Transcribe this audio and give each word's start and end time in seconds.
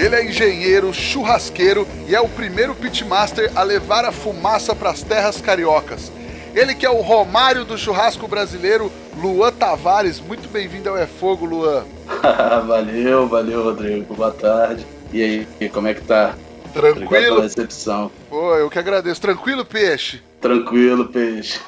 Ele 0.00 0.16
é 0.16 0.24
engenheiro, 0.24 0.94
churrasqueiro 0.94 1.86
e 2.08 2.14
é 2.14 2.20
o 2.22 2.26
primeiro 2.26 2.74
pitmaster 2.74 3.52
a 3.54 3.62
levar 3.62 4.06
a 4.06 4.10
fumaça 4.10 4.74
para 4.74 4.88
as 4.88 5.02
terras 5.02 5.42
cariocas. 5.42 6.10
Ele 6.54 6.74
que 6.74 6.86
é 6.86 6.90
o 6.90 7.02
Romário 7.02 7.66
do 7.66 7.76
churrasco 7.76 8.26
brasileiro, 8.26 8.90
Luan 9.18 9.52
Tavares. 9.52 10.18
Muito 10.18 10.48
bem-vindo 10.48 10.88
ao 10.88 10.96
É 10.96 11.06
Fogo, 11.06 11.44
Luan. 11.44 11.84
valeu, 12.66 13.28
valeu, 13.28 13.62
Rodrigo. 13.62 14.14
Boa 14.14 14.30
tarde. 14.30 14.86
E 15.12 15.22
aí, 15.22 15.68
como 15.68 15.86
é 15.86 15.92
que 15.92 16.00
tá? 16.00 16.34
Tranquilo? 16.72 17.04
Obrigado 17.04 17.34
pela 17.34 17.42
recepção. 17.42 18.10
Pô, 18.30 18.56
eu 18.56 18.70
que 18.70 18.78
agradeço. 18.78 19.20
Tranquilo, 19.20 19.66
peixe? 19.66 20.22
Tranquilo, 20.40 21.08
peixe. 21.08 21.60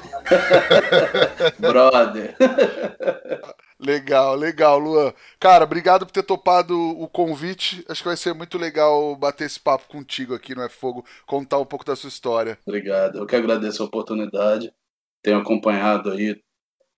Brother. 1.60 2.34
Legal, 3.82 4.36
legal, 4.36 4.78
Luan. 4.78 5.12
Cara, 5.40 5.64
obrigado 5.64 6.06
por 6.06 6.12
ter 6.12 6.22
topado 6.22 6.78
o 6.78 7.08
convite. 7.08 7.84
Acho 7.88 8.02
que 8.02 8.08
vai 8.08 8.16
ser 8.16 8.32
muito 8.32 8.56
legal 8.56 9.16
bater 9.16 9.44
esse 9.44 9.58
papo 9.58 9.88
contigo 9.88 10.34
aqui 10.34 10.54
no 10.54 10.62
É 10.62 10.68
Fogo, 10.68 11.04
contar 11.26 11.58
um 11.58 11.64
pouco 11.64 11.84
da 11.84 11.96
sua 11.96 12.08
história. 12.08 12.56
Obrigado. 12.64 13.18
Eu 13.18 13.26
que 13.26 13.34
agradeço 13.34 13.82
a 13.82 13.86
oportunidade. 13.86 14.72
Tenho 15.20 15.38
acompanhado 15.38 16.12
aí 16.12 16.40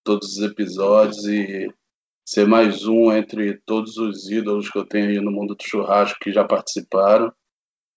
todos 0.05 0.37
os 0.37 0.43
episódios 0.43 1.25
e 1.25 1.73
ser 2.27 2.47
mais 2.47 2.87
um 2.87 3.11
entre 3.11 3.59
todos 3.65 3.97
os 3.97 4.31
ídolos 4.31 4.71
que 4.71 4.79
eu 4.79 4.87
tenho 4.87 5.09
aí 5.09 5.21
no 5.21 5.31
mundo 5.31 5.55
do 5.55 5.65
churrasco 5.65 6.19
que 6.21 6.33
já 6.33 6.45
participaram. 6.45 7.33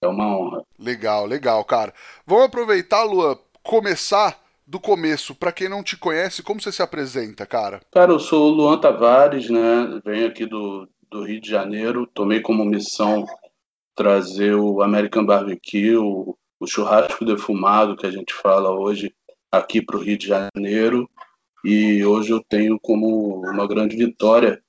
É 0.01 0.07
uma 0.07 0.37
honra. 0.37 0.63
Legal, 0.79 1.25
legal, 1.25 1.63
cara. 1.65 1.93
Vamos 2.25 2.45
aproveitar, 2.45 3.03
Luan, 3.03 3.37
começar 3.63 4.46
do 4.67 4.81
começo, 4.81 5.33
para 5.33 5.53
quem 5.53 5.69
não 5.69 5.81
te 5.81 5.95
conhece, 5.95 6.43
como 6.43 6.61
você 6.61 6.73
se 6.73 6.81
apresenta, 6.81 7.45
cara? 7.45 7.79
Cara, 7.89 8.11
eu 8.11 8.19
sou 8.19 8.51
o 8.51 8.53
Luan 8.53 8.77
Tavares, 8.77 9.49
né? 9.49 10.01
Venho 10.03 10.27
aqui 10.27 10.45
do, 10.45 10.87
do 11.09 11.23
Rio 11.23 11.39
de 11.39 11.49
Janeiro, 11.49 12.05
tomei 12.05 12.41
como 12.41 12.65
missão 12.65 13.25
trazer 13.95 14.53
o 14.55 14.81
American 14.81 15.25
Barbecue, 15.25 15.95
o, 15.95 16.37
o 16.59 16.67
churrasco 16.67 17.23
defumado 17.23 17.95
que 17.95 18.05
a 18.05 18.11
gente 18.11 18.33
fala 18.33 18.69
hoje 18.69 19.15
aqui 19.49 19.81
para 19.81 19.95
o 19.95 20.01
Rio 20.01 20.17
de 20.17 20.27
Janeiro. 20.27 21.09
E 21.63 22.05
hoje 22.05 22.31
eu 22.31 22.43
tenho 22.43 22.77
como 22.79 23.41
uma 23.49 23.65
grande 23.67 23.95
vitória 23.95 24.61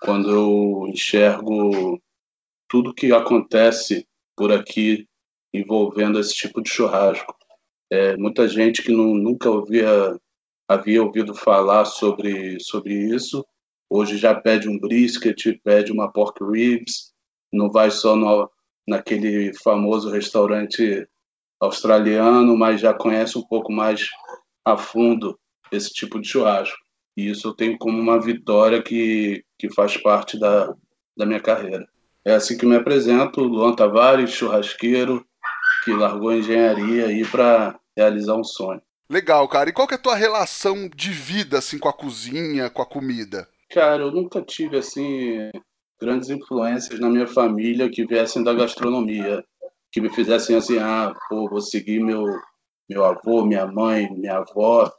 quando 0.00 0.30
eu 0.30 0.88
enxergo 0.88 2.00
tudo 2.68 2.92
que 2.92 3.12
acontece 3.12 4.06
por 4.36 4.52
aqui 4.52 5.06
envolvendo 5.52 6.18
esse 6.18 6.34
tipo 6.34 6.60
de 6.60 6.68
churrasco. 6.68 7.34
É, 7.94 8.16
muita 8.16 8.48
gente 8.48 8.82
que 8.82 8.90
não, 8.90 9.14
nunca 9.14 9.48
ouvia, 9.48 10.18
havia 10.66 11.00
ouvido 11.00 11.32
falar 11.32 11.84
sobre, 11.84 12.58
sobre 12.58 12.92
isso, 12.92 13.46
hoje 13.88 14.16
já 14.16 14.34
pede 14.34 14.68
um 14.68 14.80
brisket, 14.80 15.60
pede 15.62 15.92
uma 15.92 16.10
pork 16.10 16.44
ribs, 16.44 17.12
não 17.52 17.70
vai 17.70 17.92
só 17.92 18.16
no, 18.16 18.50
naquele 18.84 19.54
famoso 19.62 20.10
restaurante 20.10 21.06
australiano, 21.60 22.56
mas 22.56 22.80
já 22.80 22.92
conhece 22.92 23.38
um 23.38 23.46
pouco 23.46 23.70
mais 23.70 24.08
a 24.64 24.76
fundo 24.76 25.38
esse 25.70 25.90
tipo 25.90 26.20
de 26.20 26.26
churrasco. 26.26 26.76
E 27.16 27.30
isso 27.30 27.46
eu 27.46 27.54
tenho 27.54 27.78
como 27.78 27.96
uma 27.96 28.20
vitória 28.20 28.82
que, 28.82 29.44
que 29.56 29.72
faz 29.72 29.96
parte 29.96 30.36
da, 30.36 30.74
da 31.16 31.24
minha 31.24 31.40
carreira. 31.40 31.86
É 32.24 32.34
assim 32.34 32.58
que 32.58 32.66
me 32.66 32.74
apresento, 32.74 33.40
Luan 33.40 33.72
Tavares, 33.72 34.32
churrasqueiro, 34.32 35.24
que 35.84 35.92
largou 35.92 36.30
a 36.30 36.36
engenharia 36.36 37.06
aí 37.06 37.24
para 37.24 37.78
realizar 37.96 38.34
um 38.34 38.44
sonho. 38.44 38.80
Legal, 39.08 39.46
cara. 39.48 39.68
E 39.68 39.72
qual 39.72 39.86
que 39.86 39.94
é 39.94 39.96
a 39.96 40.00
tua 40.00 40.16
relação 40.16 40.88
de 40.88 41.10
vida 41.10 41.58
assim 41.58 41.78
com 41.78 41.88
a 41.88 41.92
cozinha, 41.92 42.70
com 42.70 42.82
a 42.82 42.86
comida? 42.86 43.48
Cara, 43.70 44.02
eu 44.02 44.10
nunca 44.10 44.40
tive 44.40 44.78
assim 44.78 45.50
grandes 46.00 46.30
influências 46.30 46.98
na 46.98 47.08
minha 47.08 47.26
família 47.26 47.90
que 47.90 48.06
viessem 48.06 48.42
da 48.42 48.54
gastronomia, 48.54 49.44
que 49.92 50.00
me 50.00 50.10
fizessem 50.10 50.56
assim, 50.56 50.78
ah, 50.78 51.14
pô, 51.28 51.48
vou 51.48 51.60
seguir 51.60 52.00
meu 52.00 52.24
meu 52.88 53.02
avô, 53.02 53.46
minha 53.46 53.66
mãe, 53.66 54.10
minha 54.10 54.38
avó, 54.38 54.92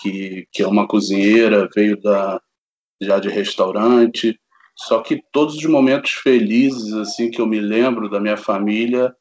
que 0.00 0.46
que 0.52 0.62
é 0.62 0.66
uma 0.66 0.86
cozinheira, 0.86 1.68
veio 1.74 2.00
da 2.00 2.40
já 3.00 3.18
de 3.18 3.28
restaurante. 3.28 4.38
Só 4.74 5.00
que 5.00 5.22
todos 5.32 5.56
os 5.56 5.64
momentos 5.64 6.12
felizes 6.12 6.92
assim 6.94 7.30
que 7.30 7.40
eu 7.40 7.46
me 7.46 7.60
lembro 7.60 8.10
da 8.10 8.20
minha 8.20 8.36
família 8.36 9.14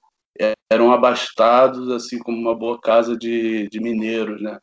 eram 0.69 0.91
abastados 0.91 1.89
assim 1.91 2.19
como 2.19 2.37
uma 2.37 2.55
boa 2.55 2.79
casa 2.79 3.17
de, 3.17 3.67
de 3.69 3.79
mineiros, 3.79 4.41
né? 4.41 4.59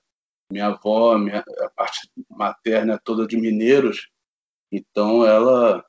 Minha 0.51 0.67
avó, 0.67 1.17
minha, 1.17 1.43
a 1.61 1.71
parte 1.71 2.11
materna 2.29 2.95
é 2.95 3.01
toda 3.03 3.27
de 3.27 3.37
mineiros, 3.37 4.11
então 4.71 5.25
ela 5.25 5.85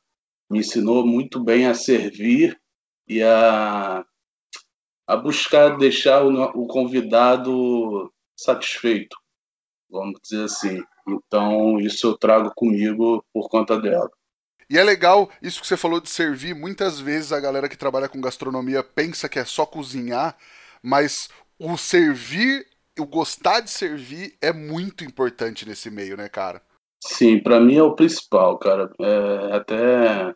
me 0.50 0.60
ensinou 0.60 1.06
muito 1.06 1.44
bem 1.44 1.68
a 1.68 1.74
servir 1.74 2.60
e 3.08 3.22
a, 3.22 4.06
a 5.08 5.18
buscar 5.18 5.78
deixar 5.78 6.24
o, 6.24 6.44
o 6.62 6.68
convidado 6.68 8.14
satisfeito, 8.38 9.18
vamos 9.90 10.20
dizer 10.22 10.46
assim. 10.46 10.82
Então 11.08 11.80
isso 11.80 12.08
eu 12.08 12.18
trago 12.18 12.52
comigo 12.56 13.26
por 13.34 13.50
conta 13.50 13.80
dela. 13.80 14.10
E 14.70 14.78
é 14.78 14.84
legal 14.84 15.30
isso 15.42 15.62
que 15.62 15.68
você 15.68 15.78
falou 15.78 16.00
de 16.00 16.10
servir. 16.10 16.56
Muitas 16.56 17.00
vezes 17.00 17.32
a 17.32 17.40
galera 17.40 17.70
que 17.70 17.78
trabalha 17.78 18.10
com 18.10 18.22
gastronomia 18.22 18.84
pensa 18.84 19.30
que 19.30 19.40
é 19.40 19.46
só 19.46 19.66
cozinhar, 19.66 20.38
mas 20.82 21.30
o 21.60 21.78
servir, 21.78 22.66
o 23.00 23.06
gostar 23.06 23.60
de 23.60 23.70
servir 23.70 24.36
é 24.42 24.52
muito 24.52 25.04
importante 25.04 25.68
nesse 25.68 25.90
meio, 25.90 26.18
né, 26.18 26.30
cara? 26.30 26.62
Sim, 27.06 27.40
para 27.40 27.60
mim 27.60 27.78
é 27.78 27.84
o 27.84 27.96
principal, 27.96 28.58
cara. 28.58 28.90
É, 29.00 29.56
até 29.56 30.34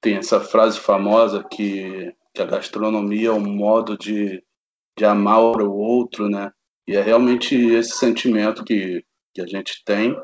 tem 0.00 0.16
essa 0.16 0.40
frase 0.40 0.78
famosa 0.78 1.42
que, 1.42 2.14
que 2.34 2.42
a 2.42 2.46
gastronomia 2.46 3.28
é 3.28 3.32
um 3.32 3.40
modo 3.40 3.96
de, 3.96 4.42
de 4.96 5.04
amar 5.04 5.40
o 5.40 5.72
outro, 5.72 6.28
né? 6.28 6.52
E 6.86 6.96
é 6.96 7.02
realmente 7.02 7.54
esse 7.54 7.92
sentimento 7.92 8.64
que, 8.64 9.04
que 9.34 9.42
a 9.42 9.46
gente 9.46 9.82
tem 9.84 10.16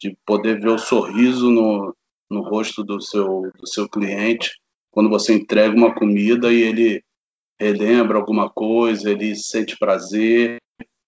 de 0.00 0.16
poder 0.26 0.60
ver 0.60 0.70
o 0.70 0.78
sorriso 0.78 1.50
no, 1.50 1.94
no 2.32 2.42
rosto 2.42 2.82
do 2.82 3.00
seu, 3.00 3.50
do 3.58 3.68
seu 3.68 3.88
cliente 3.88 4.50
quando 4.92 5.08
você 5.08 5.32
entrega 5.32 5.74
uma 5.74 5.92
comida 5.92 6.52
e 6.52 6.62
ele 6.62 7.02
relembra 7.58 8.18
alguma 8.18 8.48
coisa, 8.50 9.10
ele 9.10 9.34
sente 9.34 9.76
prazer, 9.78 10.58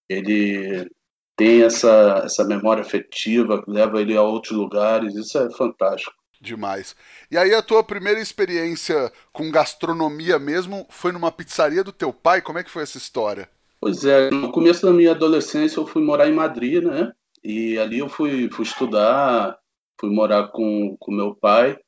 ele 0.09 0.89
tem 1.37 1.63
essa, 1.63 2.23
essa 2.25 2.45
memória 2.45 2.81
afetiva 2.81 3.63
que 3.63 3.71
leva 3.71 4.01
ele 4.01 4.17
a 4.17 4.23
outros 4.23 4.57
lugares, 4.57 5.15
isso 5.15 5.39
é 5.39 5.51
fantástico. 5.51 6.15
Demais. 6.41 6.97
E 7.31 7.37
aí 7.37 7.55
a 7.55 7.63
tua 7.63 7.83
primeira 7.83 8.21
experiência 8.21 9.13
com 9.33 9.51
gastronomia 9.51 10.39
mesmo 10.39 10.87
foi 10.89 11.13
numa 11.13 11.33
pizzaria 11.33 11.85
do 11.85 11.93
teu 11.93 12.13
pai? 12.13 12.41
Como 12.41 12.59
é 12.59 12.65
que 12.65 12.71
foi 12.71 12.83
essa 12.83 12.99
história? 12.99 13.49
Pois 13.81 14.05
é, 14.05 14.31
no 14.31 14.51
começo 14.51 14.85
da 14.85 14.93
minha 14.93 15.11
adolescência 15.11 15.79
eu 15.79 15.87
fui 15.87 16.03
morar 16.03 16.29
em 16.29 16.35
Madrid, 16.35 16.83
né? 16.83 17.13
E 17.43 17.79
ali 17.79 17.99
eu 17.99 18.09
fui, 18.09 18.49
fui 18.51 18.65
estudar 18.65 19.59
fui 20.01 20.11
morar 20.11 20.49
com, 20.49 20.97
com 20.99 21.13
meu 21.13 21.35
pai 21.35 21.79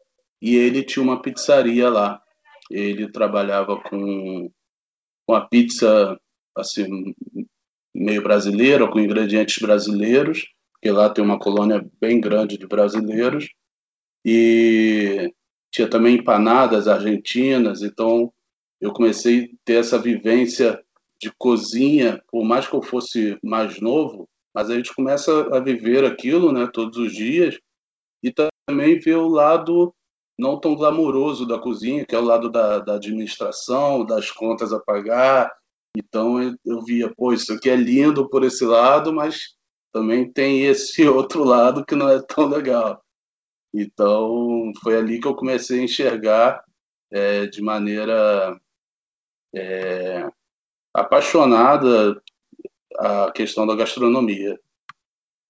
e 0.41 0.57
ele 0.57 0.83
tinha 0.83 1.03
uma 1.03 1.21
pizzaria 1.21 1.89
lá. 1.89 2.21
Ele 2.71 3.11
trabalhava 3.11 3.81
com, 3.81 4.51
com 5.27 5.35
a 5.35 5.47
pizza 5.47 6.19
assim 6.57 7.15
meio 7.95 8.23
brasileira, 8.23 8.89
com 8.89 9.01
ingredientes 9.01 9.59
brasileiros, 9.59 10.47
porque 10.73 10.91
lá 10.91 11.09
tem 11.09 11.25
uma 11.25 11.39
colônia 11.39 11.87
bem 12.01 12.21
grande 12.21 12.59
de 12.59 12.67
brasileiros. 12.67 13.49
E 14.25 15.33
tinha 15.71 15.89
também 15.89 16.17
empanadas 16.17 16.89
argentinas, 16.89 17.83
então 17.83 18.33
eu 18.81 18.93
comecei 18.93 19.45
a 19.45 19.49
ter 19.65 19.75
essa 19.75 19.99
vivência 19.99 20.83
de 21.21 21.33
cozinha, 21.39 22.23
por 22.31 22.45
mais 22.45 22.67
que 22.67 22.75
eu 22.75 22.83
fosse 22.83 23.39
mais 23.43 23.81
novo, 23.81 24.29
mas 24.55 24.71
a 24.71 24.75
gente 24.75 24.95
começa 24.95 25.55
a 25.55 25.61
viver 25.61 26.05
aquilo, 26.05 26.53
né, 26.53 26.69
todos 26.73 26.99
os 26.99 27.13
dias, 27.13 27.59
e 28.27 28.35
também 28.69 28.99
ver 28.99 29.17
o 29.17 29.29
lado 29.29 29.95
não 30.37 30.59
tão 30.59 30.75
glamouroso 30.75 31.47
da 31.47 31.61
cozinha, 31.61 32.05
que 32.05 32.15
é 32.15 32.19
o 32.19 32.25
lado 32.25 32.51
da, 32.51 32.81
da 32.81 32.97
administração, 32.97 34.05
das 34.05 34.33
contas 34.33 34.73
a 34.73 34.81
pagar. 34.81 35.55
Então 35.97 36.59
eu, 36.65 36.83
via, 36.83 37.13
pô, 37.15 37.33
isso 37.33 37.53
aqui 37.53 37.71
é 37.71 37.77
lindo 37.77 38.29
por 38.29 38.43
esse 38.43 38.65
lado, 38.65 39.13
mas 39.13 39.55
também 39.93 40.31
tem 40.31 40.65
esse 40.65 41.07
outro 41.09 41.45
lado 41.45 41.87
que 41.87 41.95
não 41.95 42.09
é 42.09 42.21
tão 42.21 42.49
legal. 42.49 43.01
Então 43.73 44.73
foi 44.83 44.97
ali 44.97 45.21
que 45.21 45.29
eu 45.29 45.37
comecei 45.37 45.81
a 45.81 45.85
enxergar 45.85 46.65
é, 47.13 47.47
de 47.47 47.63
maneira 47.63 48.61
é, 49.55 50.29
apaixonada 50.93 52.21
a 52.99 53.31
questão 53.31 53.67
da 53.67 53.77
gastronomia. 53.77 54.59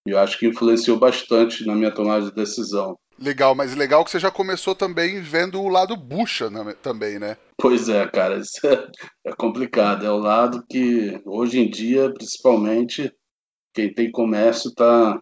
Eu 0.06 0.18
acho 0.18 0.38
que 0.38 0.46
influenciou 0.46 0.98
bastante 0.98 1.66
na 1.66 1.74
minha 1.74 1.92
tomada 1.92 2.26
de 2.26 2.34
decisão. 2.34 2.98
Legal, 3.18 3.54
mas 3.54 3.74
legal 3.74 4.04
que 4.04 4.10
você 4.10 4.18
já 4.18 4.30
começou 4.30 4.74
também 4.74 5.20
vendo 5.20 5.60
o 5.60 5.68
lado 5.68 5.96
bucha 5.96 6.50
né, 6.50 6.74
também, 6.82 7.18
né? 7.18 7.36
Pois 7.56 7.88
é, 7.88 8.06
cara, 8.06 8.38
isso 8.40 8.66
é, 8.66 8.88
é 9.26 9.32
complicado. 9.32 10.04
É 10.04 10.10
o 10.10 10.18
lado 10.18 10.64
que 10.68 11.20
hoje 11.24 11.58
em 11.58 11.70
dia, 11.70 12.12
principalmente, 12.12 13.10
quem 13.74 13.92
tem 13.92 14.10
comércio 14.10 14.68
está 14.68 15.20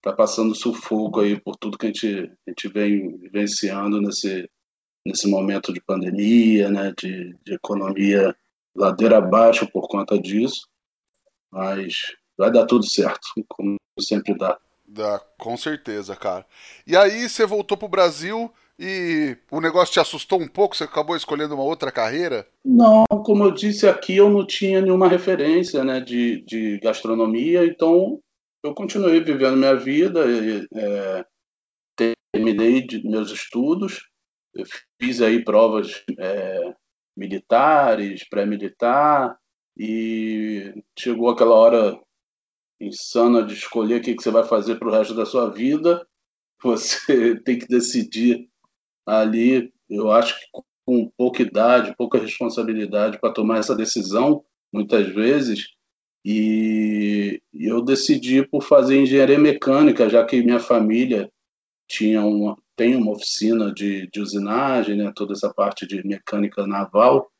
tá 0.00 0.12
passando 0.12 0.54
sufoco 0.54 1.20
aí 1.20 1.40
por 1.40 1.56
tudo 1.56 1.76
que 1.76 1.86
a 1.86 1.88
gente, 1.88 2.30
a 2.46 2.50
gente 2.50 2.68
vem 2.68 3.18
vivenciando 3.18 4.00
nesse, 4.00 4.48
nesse 5.04 5.28
momento 5.28 5.72
de 5.72 5.80
pandemia, 5.80 6.70
né, 6.70 6.94
de, 6.96 7.36
de 7.44 7.54
economia 7.54 8.34
ladeira 8.76 9.18
abaixo 9.18 9.68
por 9.72 9.88
conta 9.88 10.16
disso. 10.16 10.68
Mas 11.50 12.14
vai 12.38 12.52
dar 12.52 12.64
tudo 12.66 12.88
certo, 12.88 13.28
como 13.48 13.76
sempre 13.98 14.36
dá. 14.38 14.56
Dá, 14.86 15.20
com 15.36 15.56
certeza, 15.56 16.16
cara. 16.16 16.46
E 16.86 16.96
aí 16.96 17.28
você 17.28 17.44
voltou 17.44 17.76
pro 17.76 17.88
Brasil 17.88 18.50
e 18.78 19.36
o 19.50 19.60
negócio 19.60 19.92
te 19.92 20.00
assustou 20.00 20.40
um 20.40 20.48
pouco? 20.48 20.74
Você 20.76 20.84
acabou 20.84 21.16
escolhendo 21.16 21.54
uma 21.54 21.64
outra 21.64 21.90
carreira? 21.90 22.46
Não, 22.64 23.04
como 23.24 23.44
eu 23.44 23.50
disse 23.50 23.86
aqui, 23.86 24.16
eu 24.16 24.30
não 24.30 24.46
tinha 24.46 24.80
nenhuma 24.80 25.08
referência 25.08 25.84
né, 25.84 26.00
de, 26.00 26.42
de 26.42 26.78
gastronomia, 26.78 27.66
então 27.66 28.18
eu 28.64 28.72
continuei 28.72 29.20
vivendo 29.20 29.56
minha 29.56 29.74
vida, 29.74 30.24
é, 30.74 31.24
terminei 32.32 32.86
meus 33.04 33.30
estudos, 33.30 34.08
fiz 35.00 35.20
aí 35.20 35.44
provas 35.44 36.02
é, 36.18 36.74
militares, 37.16 38.26
pré-militar, 38.28 39.36
e 39.76 40.82
chegou 40.98 41.28
aquela 41.28 41.54
hora 41.54 42.00
insana 42.80 43.42
de 43.42 43.54
escolher 43.54 44.00
o 44.00 44.02
que, 44.02 44.14
que 44.14 44.22
você 44.22 44.30
vai 44.30 44.44
fazer 44.44 44.76
para 44.76 44.88
o 44.88 44.92
resto 44.92 45.14
da 45.14 45.26
sua 45.26 45.50
vida. 45.50 46.06
Você 46.62 47.38
tem 47.42 47.56
que 47.56 47.68
decidir 47.68 48.48
ali, 49.06 49.72
eu 49.88 50.10
acho 50.10 50.38
que 50.38 50.46
com 50.84 51.08
pouca 51.16 51.42
idade, 51.42 51.94
pouca 51.96 52.18
responsabilidade 52.18 53.20
para 53.20 53.32
tomar 53.32 53.58
essa 53.58 53.76
decisão, 53.76 54.42
muitas 54.72 55.06
vezes. 55.06 55.68
E 56.24 57.40
eu 57.54 57.82
decidi 57.82 58.42
por 58.46 58.62
fazer 58.62 59.00
engenharia 59.00 59.38
mecânica, 59.38 60.08
já 60.08 60.24
que 60.24 60.42
minha 60.42 60.58
família 60.58 61.30
tinha 61.88 62.22
uma, 62.24 62.56
tem 62.76 62.96
uma 62.96 63.12
oficina 63.12 63.72
de, 63.72 64.08
de 64.10 64.20
usinagem, 64.20 64.96
né, 64.96 65.12
toda 65.14 65.32
essa 65.32 65.52
parte 65.52 65.86
de 65.86 66.06
mecânica 66.06 66.66
naval. 66.66 67.30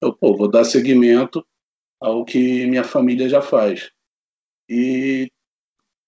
Eu 0.00 0.12
pô, 0.12 0.36
vou 0.36 0.50
dar 0.50 0.64
seguimento 0.64 1.44
ao 2.00 2.24
que 2.24 2.66
minha 2.66 2.84
família 2.84 3.28
já 3.28 3.40
faz. 3.40 3.90
E 4.68 5.30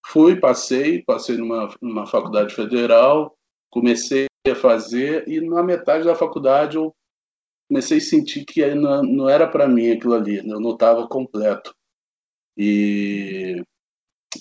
fui, 0.06 0.39
passei, 0.39 1.03
passei 1.03 1.37
numa, 1.37 1.75
numa 1.81 2.06
faculdade 2.06 2.55
federal, 2.55 3.37
comecei 3.71 4.27
a 4.49 4.55
fazer 4.55 5.27
e 5.29 5.41
na 5.41 5.62
metade 5.62 6.05
da 6.05 6.15
faculdade 6.15 6.77
eu 6.77 6.95
comecei 7.69 7.99
a 7.99 8.01
sentir 8.01 8.45
que 8.45 8.75
não, 8.75 9.03
não 9.03 9.29
era 9.29 9.49
para 9.49 9.67
mim 9.67 9.91
aquilo 9.91 10.15
ali, 10.15 10.37
eu 10.37 10.61
não 10.61 10.73
estava 10.73 11.09
completo. 11.09 11.75
E, 12.56 13.62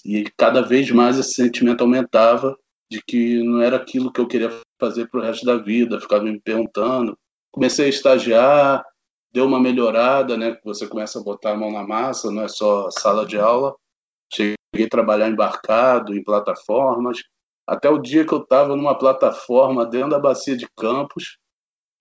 e 0.05 0.25
cada 0.37 0.61
vez 0.61 0.91
mais 0.91 1.17
esse 1.17 1.33
sentimento 1.33 1.81
aumentava 1.81 2.57
de 2.91 3.01
que 3.01 3.41
não 3.41 3.61
era 3.61 3.77
aquilo 3.77 4.11
que 4.11 4.21
eu 4.21 4.27
queria 4.27 4.51
fazer 4.79 5.09
para 5.09 5.19
o 5.19 5.23
resto 5.23 5.45
da 5.45 5.57
vida, 5.57 5.99
ficava 5.99 6.23
me 6.23 6.39
perguntando. 6.39 7.17
Comecei 7.51 7.85
a 7.85 7.89
estagiar, 7.89 8.85
deu 9.31 9.45
uma 9.45 9.59
melhorada, 9.59 10.37
né? 10.37 10.57
Você 10.63 10.87
começa 10.87 11.19
a 11.19 11.23
botar 11.23 11.53
a 11.53 11.57
mão 11.57 11.71
na 11.71 11.87
massa, 11.87 12.29
não 12.29 12.43
é 12.43 12.47
só 12.47 12.89
sala 12.91 13.25
de 13.25 13.39
aula. 13.39 13.75
Cheguei 14.31 14.85
a 14.85 14.89
trabalhar 14.89 15.29
embarcado, 15.29 16.15
em 16.15 16.23
plataformas, 16.23 17.21
até 17.67 17.89
o 17.89 17.97
dia 17.97 18.25
que 18.25 18.33
eu 18.33 18.41
estava 18.41 18.75
numa 18.75 18.97
plataforma 18.97 19.85
dentro 19.85 20.09
da 20.09 20.19
bacia 20.19 20.55
de 20.55 20.67
Campos 20.77 21.37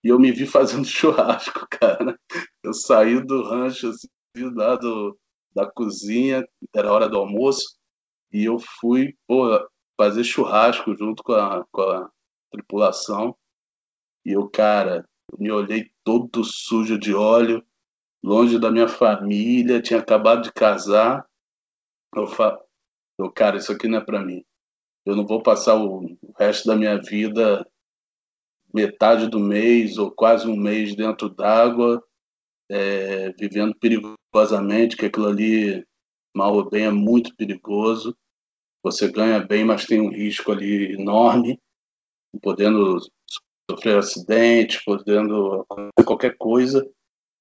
e 0.04 0.08
eu 0.08 0.18
me 0.18 0.32
vi 0.32 0.46
fazendo 0.46 0.84
churrasco, 0.86 1.66
cara. 1.70 2.18
Eu 2.62 2.74
saí 2.74 3.24
do 3.24 3.42
rancho, 3.42 3.88
assim, 3.88 4.08
lá 4.54 4.76
do, 4.76 5.16
da 5.54 5.70
cozinha, 5.70 6.46
era 6.74 6.92
hora 6.92 7.08
do 7.08 7.18
almoço, 7.18 7.76
e 8.32 8.44
eu 8.44 8.58
fui 8.58 9.14
pô, 9.26 9.48
fazer 9.96 10.24
churrasco 10.24 10.96
junto 10.96 11.22
com 11.22 11.34
a, 11.34 11.64
com 11.70 11.82
a 11.82 12.10
tripulação. 12.50 13.36
E 14.24 14.32
eu, 14.32 14.48
cara, 14.48 15.06
me 15.38 15.50
olhei 15.50 15.90
todo 16.04 16.44
sujo 16.44 16.98
de 16.98 17.14
óleo, 17.14 17.64
longe 18.22 18.58
da 18.58 18.70
minha 18.70 18.88
família, 18.88 19.82
tinha 19.82 20.00
acabado 20.00 20.42
de 20.42 20.52
casar. 20.52 21.26
Eu 22.14 22.26
falo, 22.26 22.60
cara, 23.34 23.56
isso 23.56 23.72
aqui 23.72 23.88
não 23.88 23.98
é 23.98 24.04
para 24.04 24.24
mim. 24.24 24.44
Eu 25.04 25.16
não 25.16 25.26
vou 25.26 25.42
passar 25.42 25.76
o 25.76 26.16
resto 26.38 26.66
da 26.68 26.76
minha 26.76 27.00
vida 27.00 27.66
metade 28.72 29.28
do 29.28 29.38
mês 29.38 29.98
ou 29.98 30.10
quase 30.10 30.48
um 30.48 30.56
mês 30.56 30.94
dentro 30.94 31.28
d'água, 31.28 32.02
é, 32.70 33.30
vivendo 33.32 33.74
perigosamente, 33.78 34.96
que 34.96 35.06
aquilo 35.06 35.28
ali, 35.28 35.84
mal 36.34 36.54
ou 36.54 36.68
bem, 36.68 36.86
é 36.86 36.90
muito 36.90 37.36
perigoso. 37.36 38.16
Você 38.82 39.10
ganha 39.10 39.40
bem, 39.40 39.64
mas 39.64 39.84
tem 39.84 40.00
um 40.00 40.10
risco 40.10 40.50
ali 40.50 40.94
enorme, 40.94 41.60
podendo 42.40 42.98
sofrer 43.70 43.98
acidente, 43.98 44.82
podendo 44.84 45.66
qualquer 46.04 46.36
coisa 46.36 46.88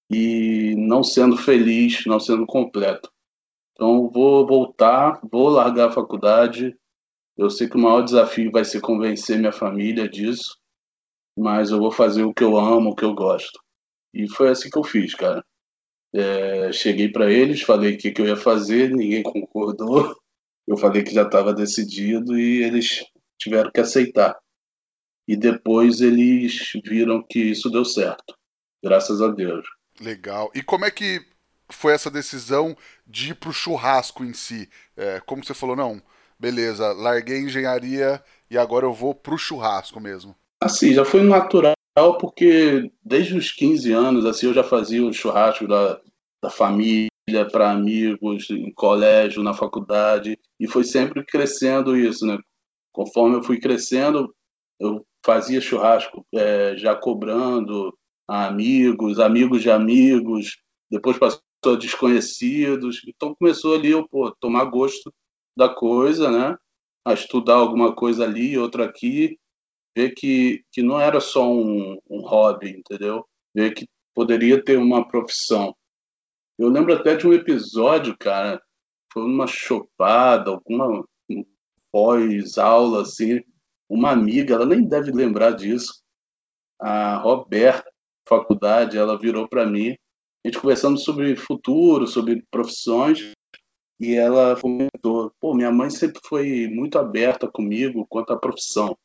e 0.10 0.76
não 0.78 1.04
sendo 1.04 1.38
feliz, 1.38 2.06
não 2.06 2.20
sendo 2.20 2.46
completo. 2.46 3.12
Então, 3.82 4.08
vou 4.12 4.46
voltar, 4.46 5.20
vou 5.24 5.50
largar 5.50 5.90
a 5.90 5.92
faculdade. 5.92 6.78
Eu 7.36 7.50
sei 7.50 7.68
que 7.68 7.76
o 7.76 7.80
maior 7.80 8.04
desafio 8.04 8.52
vai 8.52 8.64
ser 8.64 8.80
convencer 8.80 9.40
minha 9.40 9.52
família 9.52 10.08
disso, 10.08 10.56
mas 11.36 11.72
eu 11.72 11.80
vou 11.80 11.92
fazer 11.92 12.22
o 12.22 12.32
que 12.32 12.44
eu 12.44 12.60
amo, 12.60 12.92
o 12.92 12.96
que 12.96 13.04
eu 13.04 13.16
gosto. 13.16 13.60
E 14.14 14.30
foi 14.30 14.50
assim 14.50 14.70
que 14.70 14.78
eu 14.78 14.84
fiz, 14.84 15.16
cara. 15.16 15.44
É, 16.14 16.72
cheguei 16.72 17.12
para 17.12 17.32
eles, 17.32 17.64
falei 17.64 17.96
o 17.96 17.98
que, 17.98 18.12
que 18.12 18.22
eu 18.22 18.28
ia 18.28 18.36
fazer, 18.36 18.92
ninguém 18.92 19.24
concordou. 19.24 20.16
Eu 20.68 20.78
falei 20.78 21.02
que 21.04 21.12
já 21.12 21.24
estava 21.24 21.52
decidido 21.52 22.38
e 22.38 22.62
eles 22.62 23.04
tiveram 23.40 23.72
que 23.72 23.80
aceitar. 23.80 24.38
E 25.28 25.36
depois 25.36 26.02
eles 26.02 26.72
viram 26.86 27.26
que 27.28 27.40
isso 27.40 27.68
deu 27.68 27.84
certo, 27.84 28.38
graças 28.84 29.24
a 29.24 29.28
Deus. 29.30 29.68
Legal. 30.00 30.52
E 30.54 30.62
como 30.62 30.86
é 30.86 30.92
que 30.92 31.31
foi 31.76 31.94
essa 31.94 32.10
decisão 32.10 32.76
de 33.06 33.32
ir 33.32 33.36
para 33.36 33.50
o 33.50 33.54
churrasco 33.54 34.24
em 34.24 34.34
si? 34.34 34.70
É, 34.96 35.20
como 35.26 35.44
você 35.44 35.54
falou, 35.54 35.76
não, 35.76 36.02
beleza, 36.40 36.92
larguei 36.94 37.40
engenharia 37.40 38.22
e 38.50 38.58
agora 38.58 38.86
eu 38.86 38.94
vou 38.94 39.14
para 39.14 39.34
o 39.34 39.38
churrasco 39.38 40.00
mesmo. 40.00 40.36
Assim, 40.62 40.94
já 40.94 41.06
foi 41.06 41.22
natural 41.24 41.74
porque 42.20 42.92
desde 43.04 43.38
os 43.38 43.52
15 43.52 43.92
anos 43.92 44.26
assim 44.26 44.48
eu 44.48 44.54
já 44.54 44.64
fazia 44.64 45.06
o 45.06 45.14
churrasco 45.14 45.68
da, 45.68 46.00
da 46.42 46.50
família 46.50 47.10
para 47.52 47.72
amigos 47.72 48.50
em 48.50 48.72
colégio, 48.74 49.44
na 49.44 49.54
faculdade 49.54 50.38
e 50.60 50.68
foi 50.68 50.84
sempre 50.84 51.24
crescendo 51.26 51.96
isso, 51.96 52.26
né? 52.26 52.38
Conforme 52.92 53.38
eu 53.38 53.44
fui 53.44 53.60
crescendo, 53.60 54.34
eu 54.80 55.06
fazia 55.24 55.62
churrasco 55.62 56.26
é, 56.34 56.76
já 56.78 56.96
cobrando 56.96 57.94
a 58.28 58.48
amigos, 58.48 59.20
amigos 59.20 59.62
de 59.62 59.70
amigos, 59.70 60.58
depois 60.90 61.18
passou 61.18 61.42
a 61.64 61.76
desconhecidos, 61.76 63.02
então 63.08 63.36
começou 63.36 63.76
ali 63.76 63.92
eu 63.92 64.08
pô, 64.08 64.32
tomar 64.40 64.66
gosto 64.66 65.14
da 65.56 65.70
coisa, 65.70 66.32
né? 66.32 66.58
A 67.06 67.14
estudar 67.14 67.56
alguma 67.56 67.96
coisa 67.96 68.24
ali, 68.24 68.58
outra 68.58 68.86
aqui, 68.86 69.38
ver 69.96 70.12
que, 70.12 70.64
que 70.72 70.82
não 70.82 71.00
era 71.00 71.20
só 71.20 71.52
um, 71.52 71.98
um 72.10 72.22
hobby, 72.22 72.72
entendeu? 72.72 73.26
Ver 73.54 73.74
que 73.74 73.88
poderia 74.14 74.64
ter 74.64 74.78
uma 74.78 75.08
profissão. 75.08 75.76
Eu 76.58 76.70
lembro 76.70 76.94
até 76.94 77.16
de 77.16 77.28
um 77.28 77.34
episódio, 77.34 78.16
cara, 78.18 78.62
foi 79.12 79.24
uma 79.24 79.48
chopada, 79.48 80.52
alguma 80.52 81.04
pós-aula, 81.92 83.02
assim, 83.02 83.42
uma 83.90 84.12
amiga, 84.12 84.56
ela 84.56 84.66
nem 84.66 84.88
deve 84.88 85.12
lembrar 85.12 85.52
disso, 85.52 86.02
a 86.80 87.18
Roberta, 87.18 87.92
faculdade, 88.28 88.98
ela 88.98 89.20
virou 89.20 89.48
para 89.48 89.66
mim, 89.66 89.98
a 90.44 90.48
gente 90.48 90.60
conversando 90.60 90.98
sobre 90.98 91.36
futuro, 91.36 92.08
sobre 92.08 92.44
profissões, 92.50 93.34
e 94.00 94.16
ela 94.16 94.60
comentou: 94.60 95.32
pô, 95.40 95.54
minha 95.54 95.72
mãe 95.72 95.90
sempre 95.90 96.20
foi 96.26 96.68
muito 96.68 96.98
aberta 96.98 97.48
comigo 97.48 98.06
quanto 98.10 98.34
à 98.34 98.40
profissão. 98.40 98.98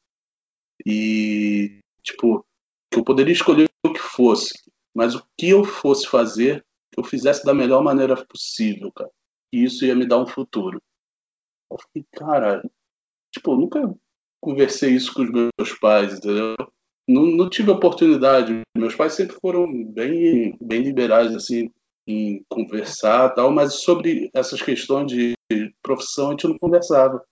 E, 0.86 1.80
tipo, 2.02 2.44
que 2.90 2.98
eu 2.98 3.04
poderia 3.04 3.32
escolher 3.32 3.68
o 3.84 3.92
que 3.92 4.00
fosse, 4.00 4.54
mas 4.94 5.14
o 5.14 5.22
que 5.36 5.50
eu 5.50 5.64
fosse 5.64 6.08
fazer, 6.08 6.64
eu 6.96 7.04
fizesse 7.04 7.44
da 7.44 7.52
melhor 7.52 7.82
maneira 7.82 8.16
possível, 8.24 8.90
cara. 8.92 9.10
E 9.52 9.64
isso 9.64 9.84
ia 9.84 9.94
me 9.94 10.06
dar 10.06 10.18
um 10.18 10.26
futuro. 10.26 10.80
Eu 11.70 11.78
fiquei, 11.78 12.06
cara, 12.14 12.62
tipo, 13.30 13.52
eu 13.52 13.58
nunca 13.58 13.94
conversei 14.40 14.94
isso 14.94 15.12
com 15.12 15.22
os 15.22 15.30
meus 15.30 15.78
pais, 15.78 16.14
entendeu? 16.14 16.56
Não, 17.08 17.26
não 17.26 17.48
tive 17.48 17.70
oportunidade. 17.70 18.62
Meus 18.76 18.94
pais 18.94 19.14
sempre 19.14 19.36
foram 19.40 19.66
bem, 19.84 20.56
bem 20.60 20.82
liberais, 20.82 21.34
assim, 21.34 21.70
em 22.06 22.44
conversar 22.48 23.30
tal, 23.30 23.50
mas 23.50 23.82
sobre 23.82 24.30
essas 24.34 24.62
questões 24.62 25.06
de 25.06 25.34
profissão 25.82 26.28
a 26.28 26.30
gente 26.32 26.48
não 26.48 26.58
conversava. 26.58 27.22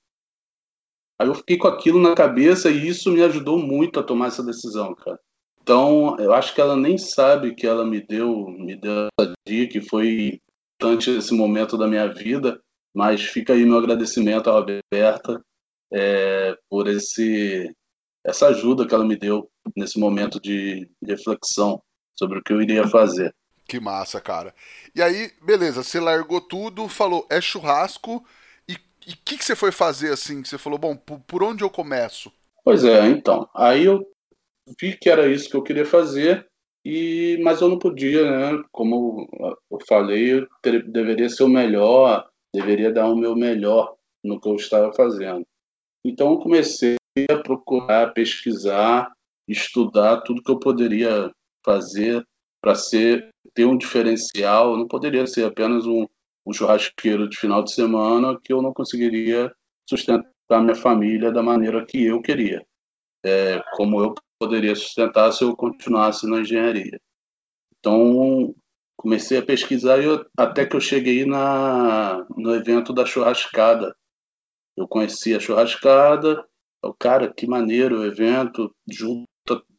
Aí 1.18 1.28
eu 1.28 1.34
fiquei 1.34 1.56
com 1.56 1.68
aquilo 1.68 2.00
na 2.00 2.14
cabeça 2.14 2.70
e 2.70 2.88
isso 2.88 3.12
me 3.12 3.22
ajudou 3.22 3.58
muito 3.58 4.00
a 4.00 4.02
tomar 4.02 4.28
essa 4.28 4.42
decisão, 4.42 4.94
cara. 4.94 5.18
Então, 5.62 6.16
eu 6.18 6.32
acho 6.34 6.54
que 6.54 6.60
ela 6.60 6.76
nem 6.76 6.98
sabe 6.98 7.54
que 7.54 7.66
ela 7.66 7.86
me 7.86 8.00
deu, 8.00 8.48
me 8.50 8.76
deu 8.76 9.08
essa 9.18 9.32
dica, 9.46 9.72
que 9.72 9.88
foi 9.88 10.40
importante 10.74 11.10
esse 11.10 11.32
momento 11.32 11.78
da 11.78 11.86
minha 11.86 12.06
vida, 12.12 12.60
mas 12.94 13.22
fica 13.22 13.54
aí 13.54 13.64
meu 13.64 13.78
agradecimento 13.78 14.50
à 14.50 14.52
Roberta 14.52 15.42
é, 15.92 16.56
por 16.68 16.88
esse 16.88 17.74
essa 18.26 18.48
ajuda 18.48 18.86
que 18.86 18.94
ela 18.94 19.04
me 19.04 19.16
deu 19.16 19.48
nesse 19.76 19.98
momento 19.98 20.40
de 20.40 20.88
reflexão 21.06 21.82
sobre 22.16 22.38
o 22.38 22.42
que 22.42 22.52
eu 22.52 22.62
iria 22.62 22.86
fazer. 22.88 23.34
Que 23.66 23.80
massa, 23.80 24.20
cara. 24.20 24.54
E 24.94 25.00
aí, 25.00 25.32
beleza, 25.42 25.82
você 25.82 25.98
largou 25.98 26.40
tudo, 26.40 26.88
falou, 26.88 27.26
é 27.30 27.40
churrasco, 27.40 28.24
e 29.06 29.12
o 29.12 29.16
que, 29.24 29.36
que 29.36 29.44
você 29.44 29.54
foi 29.54 29.70
fazer 29.70 30.12
assim? 30.12 30.42
Você 30.42 30.56
falou, 30.56 30.78
bom, 30.78 30.96
por, 30.96 31.20
por 31.20 31.42
onde 31.42 31.62
eu 31.62 31.70
começo? 31.70 32.32
Pois 32.64 32.84
é, 32.84 33.06
então. 33.08 33.48
Aí 33.54 33.84
eu 33.84 34.06
vi 34.80 34.96
que 34.96 35.10
era 35.10 35.28
isso 35.28 35.50
que 35.50 35.56
eu 35.56 35.62
queria 35.62 35.84
fazer, 35.84 36.46
e 36.84 37.38
mas 37.42 37.60
eu 37.60 37.68
não 37.68 37.78
podia, 37.78 38.30
né? 38.30 38.62
Como 38.72 39.28
eu 39.70 39.78
falei, 39.86 40.34
eu 40.34 40.48
ter, 40.62 40.82
deveria 40.90 41.28
ser 41.28 41.44
o 41.44 41.48
melhor, 41.48 42.26
deveria 42.54 42.92
dar 42.92 43.08
o 43.08 43.16
meu 43.16 43.36
melhor 43.36 43.94
no 44.22 44.40
que 44.40 44.48
eu 44.48 44.56
estava 44.56 44.92
fazendo. 44.94 45.46
Então 46.04 46.32
eu 46.32 46.38
comecei 46.38 46.96
a 47.30 47.36
procurar, 47.36 48.12
pesquisar, 48.14 49.12
estudar 49.48 50.22
tudo 50.22 50.42
que 50.42 50.50
eu 50.50 50.58
poderia 50.58 51.30
fazer 51.64 52.26
para 52.60 52.74
ser 52.74 53.28
ter 53.52 53.64
um 53.64 53.76
diferencial. 53.76 54.76
Não 54.76 54.88
poderia 54.88 55.26
ser 55.26 55.44
apenas 55.44 55.86
um, 55.86 56.06
um 56.46 56.52
churrasqueiro 56.52 57.28
de 57.28 57.36
final 57.36 57.62
de 57.62 57.72
semana 57.72 58.38
que 58.42 58.52
eu 58.52 58.62
não 58.62 58.72
conseguiria 58.72 59.52
sustentar 59.88 60.62
minha 60.62 60.74
família 60.74 61.30
da 61.30 61.42
maneira 61.42 61.84
que 61.84 62.04
eu 62.04 62.20
queria, 62.22 62.64
é, 63.24 63.62
como 63.72 64.00
eu 64.00 64.14
poderia 64.38 64.74
sustentar 64.74 65.32
se 65.32 65.42
eu 65.42 65.54
continuasse 65.56 66.26
na 66.28 66.40
engenharia. 66.40 67.00
Então 67.78 68.54
comecei 68.96 69.38
a 69.38 69.44
pesquisar 69.44 69.98
e 69.98 70.04
eu, 70.04 70.24
até 70.36 70.64
que 70.64 70.76
eu 70.76 70.80
cheguei 70.80 71.26
na 71.26 72.26
no 72.36 72.54
evento 72.54 72.92
da 72.92 73.04
churrascada. 73.04 73.94
Eu 74.76 74.88
conheci 74.88 75.34
a 75.34 75.40
churrascada, 75.40 76.44
o 76.82 76.92
cara, 76.92 77.32
que 77.32 77.46
maneiro 77.46 78.00
o 78.00 78.04
evento, 78.04 78.74
junta 78.90 79.28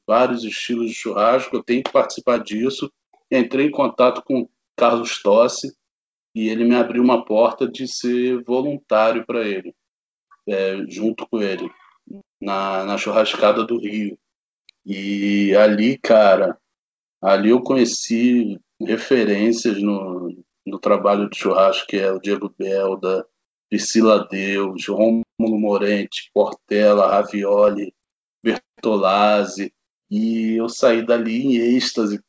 vários 0.07 0.43
estilos 0.43 0.89
de 0.89 0.95
churrasco, 0.95 1.55
eu 1.55 1.63
tenho 1.63 1.83
que 1.83 1.91
participar 1.91 2.37
disso. 2.37 2.91
Entrei 3.31 3.67
em 3.67 3.71
contato 3.71 4.21
com 4.23 4.47
Carlos 4.75 5.21
Tossi 5.21 5.75
e 6.33 6.49
ele 6.49 6.65
me 6.65 6.75
abriu 6.75 7.01
uma 7.01 7.23
porta 7.23 7.67
de 7.67 7.87
ser 7.87 8.43
voluntário 8.43 9.25
para 9.25 9.47
ele, 9.47 9.73
é, 10.47 10.77
junto 10.87 11.27
com 11.27 11.41
ele, 11.41 11.69
na, 12.41 12.83
na 12.83 12.97
churrascada 12.97 13.63
do 13.63 13.79
Rio. 13.79 14.17
E 14.85 15.55
ali, 15.55 15.97
cara, 15.97 16.57
ali 17.21 17.49
eu 17.49 17.61
conheci 17.61 18.59
referências 18.79 19.81
no, 19.81 20.35
no 20.65 20.79
trabalho 20.79 21.29
de 21.29 21.37
churrasco, 21.37 21.87
que 21.87 21.97
é 21.97 22.11
o 22.11 22.19
Diego 22.19 22.53
Belda, 22.57 23.25
Priscila 23.69 24.27
Deus, 24.29 24.87
Rômulo 24.87 25.23
Morente, 25.39 26.29
Portela, 26.33 27.09
Ravioli, 27.09 27.93
Bertolazzi, 28.43 29.73
e 30.09 30.55
eu 30.55 30.69
saí 30.69 31.05
dali 31.05 31.41
em 31.43 31.55
êxtase 31.75 32.19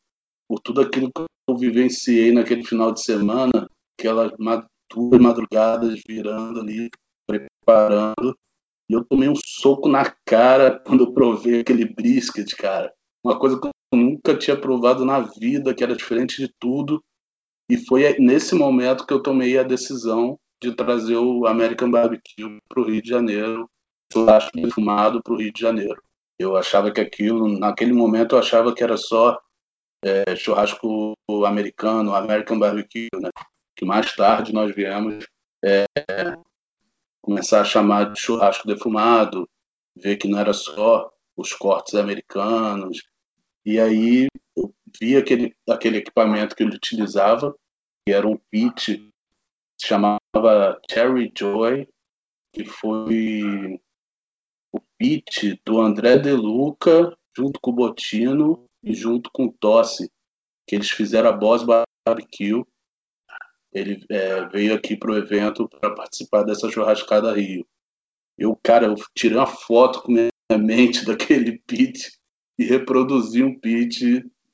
por 0.48 0.60
tudo 0.60 0.80
aquilo 0.80 1.10
que 1.12 1.24
eu 1.48 1.56
vivenciei 1.56 2.32
naquele 2.32 2.64
final 2.64 2.92
de 2.92 3.02
semana, 3.02 3.68
aquelas 3.98 4.32
duas 4.92 5.20
madrugadas 5.20 6.00
virando 6.06 6.60
ali, 6.60 6.88
preparando, 7.26 8.36
e 8.88 8.94
eu 8.94 9.04
tomei 9.04 9.28
um 9.28 9.34
soco 9.36 9.88
na 9.88 10.04
cara 10.24 10.78
quando 10.86 11.04
eu 11.04 11.12
provei 11.12 11.60
aquele 11.60 11.84
brisket, 11.84 12.54
cara. 12.56 12.92
Uma 13.24 13.38
coisa 13.38 13.60
que 13.60 13.66
eu 13.66 13.72
nunca 13.92 14.36
tinha 14.36 14.56
provado 14.56 15.04
na 15.04 15.20
vida, 15.20 15.74
que 15.74 15.82
era 15.82 15.96
diferente 15.96 16.40
de 16.40 16.52
tudo. 16.60 17.02
E 17.68 17.76
foi 17.76 18.16
nesse 18.18 18.54
momento 18.54 19.04
que 19.04 19.12
eu 19.12 19.20
tomei 19.20 19.58
a 19.58 19.64
decisão 19.64 20.38
de 20.62 20.74
trazer 20.74 21.16
o 21.16 21.46
American 21.46 21.90
Barbecue 21.90 22.60
para 22.68 22.80
o 22.80 22.84
Rio 22.84 23.02
de 23.02 23.08
Janeiro, 23.08 23.68
churrasco 24.12 24.56
defumado 24.56 25.20
para 25.22 25.34
o 25.34 25.36
Rio 25.36 25.52
de 25.52 25.60
Janeiro. 25.60 26.00
Eu 26.38 26.56
achava 26.56 26.90
que 26.92 27.00
aquilo, 27.00 27.48
naquele 27.58 27.92
momento, 27.92 28.34
eu 28.34 28.38
achava 28.38 28.74
que 28.74 28.82
era 28.82 28.96
só 28.96 29.40
é, 30.04 30.36
churrasco 30.36 31.14
americano, 31.46 32.14
American 32.14 32.58
Barbecue, 32.58 33.08
né? 33.14 33.30
Que 33.74 33.84
mais 33.84 34.14
tarde 34.14 34.52
nós 34.52 34.74
viemos 34.74 35.26
é, 35.64 35.84
começar 37.22 37.62
a 37.62 37.64
chamar 37.64 38.12
de 38.12 38.20
churrasco 38.20 38.66
defumado, 38.66 39.48
ver 39.96 40.16
que 40.16 40.28
não 40.28 40.38
era 40.38 40.52
só 40.52 41.10
os 41.36 41.52
cortes 41.52 41.94
americanos. 41.94 43.02
E 43.64 43.80
aí 43.80 44.28
eu 44.56 44.72
vi 45.00 45.16
aquele, 45.16 45.54
aquele 45.68 45.98
equipamento 45.98 46.54
que 46.54 46.62
ele 46.62 46.76
utilizava, 46.76 47.54
que 48.06 48.12
era 48.12 48.26
um 48.26 48.38
pit, 48.50 49.10
se 49.78 49.86
chamava 49.86 50.80
Cherry 50.90 51.32
Joy, 51.36 51.88
que 52.52 52.64
foi 52.64 53.80
pitch 54.98 55.58
do 55.64 55.80
André 55.80 56.18
De 56.18 56.32
Luca, 56.32 57.16
junto 57.36 57.60
com 57.60 57.70
o 57.70 57.74
Botino 57.74 58.66
e 58.82 58.94
junto 58.94 59.30
com 59.32 59.46
o 59.46 59.52
Tosse, 59.52 60.10
que 60.66 60.74
eles 60.74 60.90
fizeram 60.90 61.28
a 61.28 61.32
Boss 61.32 61.62
Barbecue. 61.62 62.64
Ele 63.72 64.04
é, 64.10 64.48
veio 64.48 64.74
aqui 64.74 64.96
para 64.96 65.12
o 65.12 65.16
evento 65.16 65.68
para 65.68 65.94
participar 65.94 66.42
dessa 66.44 66.70
churrascada 66.70 67.34
Rio. 67.34 67.66
Eu, 68.38 68.58
cara, 68.62 68.86
eu 68.86 68.94
tirei 69.14 69.36
uma 69.36 69.46
foto 69.46 70.02
com 70.02 70.12
minha 70.12 70.30
mente 70.58 71.04
daquele 71.06 71.58
pitch 71.66 72.08
e 72.58 72.64
reproduzi 72.64 73.42
um 73.42 73.58
pitch 73.58 74.02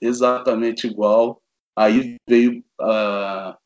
exatamente 0.01 0.87
igual. 0.87 1.41
Aí 1.77 2.17
veio 2.29 2.65
a, 2.81 3.57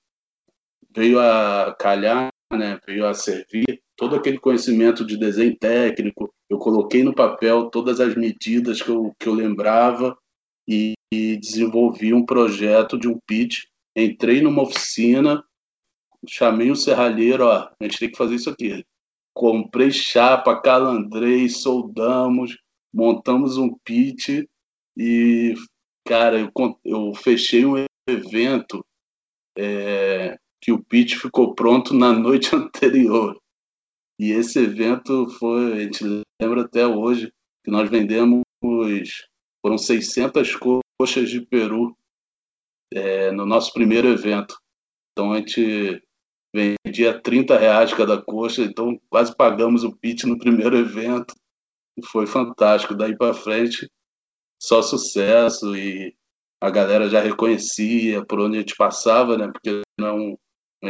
veio 0.95 1.19
a 1.19 1.75
calhar, 1.79 2.29
né, 2.57 2.81
veio 2.87 3.07
a 3.07 3.15
servir 3.15 3.81
todo 3.97 4.15
aquele 4.15 4.39
conhecimento 4.39 5.05
de 5.05 5.17
desenho 5.17 5.57
técnico, 5.57 6.33
eu 6.51 6.59
coloquei 6.59 7.03
no 7.03 7.15
papel 7.15 7.71
todas 7.71 7.99
as 7.99 8.15
medidas 8.15 8.83
que 8.83 8.91
eu, 8.91 9.15
que 9.19 9.27
eu 9.27 9.35
lembrava 9.35 10.17
e, 10.69 10.93
e 11.13 11.37
desenvolvi 11.39 12.13
um 12.13 12.25
projeto 12.25 12.99
de 12.99 13.09
um 13.09 13.19
pitch. 13.27 13.65
Entrei 13.97 14.43
numa 14.43 14.63
oficina, 14.63 15.43
chamei 16.29 16.71
o 16.71 16.77
serralheiro, 16.77 17.47
ó, 17.47 17.71
a 17.81 17.85
gente 17.85 17.99
tem 17.99 18.11
que 18.11 18.19
fazer 18.19 18.35
isso 18.35 18.51
aqui. 18.51 18.85
Comprei 19.35 19.91
chapa, 19.91 20.61
calandrei, 20.61 21.49
soldamos, 21.49 22.59
montamos 22.93 23.57
um 23.57 23.75
pitch 23.85 24.45
e, 24.97 25.55
cara, 26.07 26.39
eu, 26.39 26.51
eu 26.85 27.15
fechei 27.15 27.65
um 27.65 27.85
evento 28.09 28.85
é, 29.57 30.39
que 30.61 30.73
o 30.73 30.83
pitch 30.83 31.17
ficou 31.17 31.55
pronto 31.55 31.95
na 31.95 32.13
noite 32.13 32.51
anterior. 32.57 33.39
E 34.19 34.33
esse 34.33 34.59
evento 34.59 35.29
foi, 35.39 35.73
a 35.73 35.81
gente 35.81 36.05
lembra 36.41 36.63
até 36.63 36.87
hoje, 36.87 37.31
que 37.65 37.71
nós 37.71 37.89
vendemos, 37.91 38.43
foram 39.63 39.77
600 39.77 40.57
coxas 40.57 41.29
de 41.29 41.41
peru 41.41 41.95
é, 42.93 43.31
no 43.31 43.45
nosso 43.45 43.73
primeiro 43.73 44.09
evento. 44.09 44.57
Então 45.13 45.33
a 45.33 45.39
gente 45.39 46.03
vendia 46.55 47.21
30 47.21 47.59
reais 47.59 47.93
cada 47.93 48.21
coxa, 48.21 48.63
então 48.63 48.99
quase 49.11 49.35
pagamos 49.37 49.85
o 49.85 49.95
pitch 49.95 50.25
no 50.25 50.39
primeiro 50.39 50.77
evento. 50.77 51.35
E 51.99 52.07
foi 52.07 52.27
fantástico. 52.27 52.95
Daí 52.95 53.17
para 53.17 53.35
frente, 53.35 53.91
só 54.63 54.83
sucesso 54.83 55.77
e 55.77 56.15
a 56.61 56.71
galera 56.71 57.09
já 57.09 57.21
reconhecia 57.21 58.25
por 58.25 58.41
onde 58.41 58.57
a 58.57 58.61
gente 58.61 58.75
passava, 58.77 59.37
né? 59.37 59.51
Porque 59.51 59.83
não 59.99 60.07
é 60.09 60.13
um, 60.13 60.39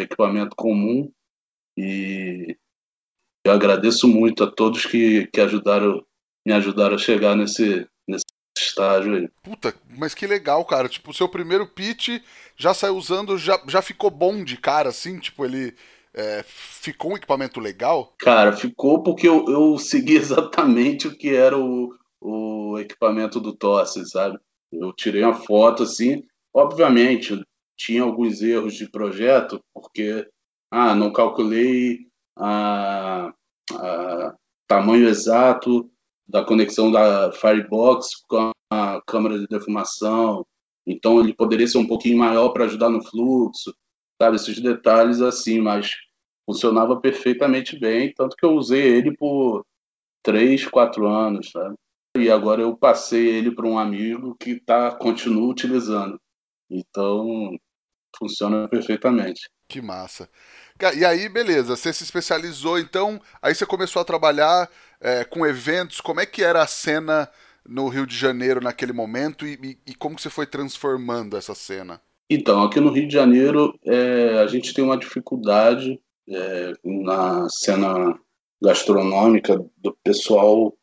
um 0.00 0.04
equipamento 0.04 0.54
comum. 0.56 1.10
E 1.76 2.56
eu 3.44 3.52
agradeço 3.52 4.08
muito 4.08 4.44
a 4.44 4.50
todos 4.50 4.86
que, 4.86 5.26
que 5.28 5.40
ajudaram, 5.40 6.04
me 6.46 6.52
ajudaram 6.52 6.94
a 6.94 6.98
chegar 6.98 7.36
nesse, 7.36 7.86
nesse 8.08 8.24
estágio 8.56 9.14
aí. 9.14 9.28
Puta, 9.42 9.74
mas 9.88 10.14
que 10.14 10.26
legal, 10.26 10.64
cara. 10.64 10.88
Tipo, 10.88 11.10
o 11.10 11.14
seu 11.14 11.28
primeiro 11.28 11.66
pitch 11.66 12.20
já 12.56 12.72
saiu 12.72 12.96
usando, 12.96 13.38
já, 13.38 13.62
já 13.68 13.82
ficou 13.82 14.10
bom 14.10 14.42
de 14.42 14.56
cara, 14.56 14.88
assim? 14.88 15.18
Tipo, 15.18 15.44
ele 15.44 15.74
é, 16.16 16.42
ficou 16.46 17.12
um 17.12 17.16
equipamento 17.16 17.60
legal? 17.60 18.14
Cara, 18.18 18.52
ficou 18.52 19.02
porque 19.02 19.28
eu, 19.28 19.44
eu 19.48 19.78
segui 19.78 20.16
exatamente 20.16 21.06
o 21.06 21.16
que 21.16 21.34
era 21.34 21.56
o, 21.56 21.94
o 22.20 22.78
equipamento 22.78 23.38
do 23.38 23.54
Tosse, 23.54 24.08
sabe? 24.08 24.38
Eu 24.72 24.92
tirei 24.92 25.22
uma 25.22 25.34
foto 25.34 25.82
assim, 25.82 26.24
obviamente, 26.54 27.40
tinha 27.76 28.02
alguns 28.02 28.42
erros 28.42 28.74
de 28.74 28.88
projeto, 28.88 29.60
porque 29.74 30.26
ah, 30.70 30.94
não 30.94 31.12
calculei 31.12 32.06
a, 32.36 33.32
a 33.72 34.34
tamanho 34.66 35.08
exato 35.08 35.90
da 36.28 36.44
conexão 36.44 36.90
da 36.90 37.32
Firebox 37.32 38.16
com 38.26 38.50
a 38.70 39.00
câmera 39.06 39.38
de 39.38 39.46
defumação. 39.46 40.44
Então 40.86 41.20
ele 41.20 41.34
poderia 41.34 41.66
ser 41.66 41.78
um 41.78 41.86
pouquinho 41.86 42.18
maior 42.18 42.50
para 42.50 42.64
ajudar 42.64 42.88
no 42.88 43.04
fluxo, 43.04 43.74
sabe? 44.20 44.36
Esses 44.36 44.60
detalhes 44.60 45.20
assim, 45.20 45.60
mas 45.60 45.96
funcionava 46.44 47.00
perfeitamente 47.00 47.78
bem, 47.78 48.12
tanto 48.14 48.36
que 48.36 48.44
eu 48.44 48.52
usei 48.52 48.82
ele 48.82 49.16
por 49.16 49.64
três, 50.22 50.66
quatro 50.66 51.06
anos, 51.06 51.50
sabe? 51.50 51.74
E 52.16 52.30
agora 52.30 52.62
eu 52.62 52.76
passei 52.76 53.26
ele 53.28 53.50
para 53.50 53.66
um 53.66 53.78
amigo 53.78 54.34
que 54.36 54.58
tá 54.58 54.94
continua 54.94 55.48
utilizando. 55.48 56.18
Então 56.70 57.56
funciona 58.18 58.68
perfeitamente. 58.68 59.48
Que 59.68 59.80
massa. 59.80 60.28
E 60.94 61.04
aí, 61.04 61.28
beleza, 61.28 61.74
você 61.74 61.92
se 61.92 62.04
especializou, 62.04 62.78
então, 62.78 63.20
aí 63.40 63.54
você 63.54 63.64
começou 63.64 64.00
a 64.02 64.04
trabalhar 64.04 64.70
é, 65.00 65.24
com 65.24 65.46
eventos. 65.46 66.00
Como 66.00 66.20
é 66.20 66.26
que 66.26 66.42
era 66.42 66.62
a 66.62 66.66
cena 66.66 67.30
no 67.66 67.88
Rio 67.88 68.06
de 68.06 68.16
Janeiro 68.16 68.60
naquele 68.60 68.92
momento 68.92 69.46
e, 69.46 69.78
e, 69.86 69.94
como 69.94 70.14
que 70.14 70.22
você 70.22 70.30
foi 70.30 70.46
transformando 70.46 71.36
essa 71.36 71.54
cena? 71.54 72.00
Então, 72.28 72.62
aqui 72.62 72.80
no 72.80 72.90
Rio 72.90 73.08
de 73.08 73.14
Janeiro, 73.14 73.74
é, 73.84 74.38
a 74.38 74.46
gente 74.46 74.74
tem 74.74 74.84
uma 74.84 74.98
dificuldade 74.98 75.98
é, 76.28 76.72
na 76.84 77.48
cena 77.48 78.18
gastronômica 78.62 79.64
do 79.78 79.96
pessoal 80.04 80.74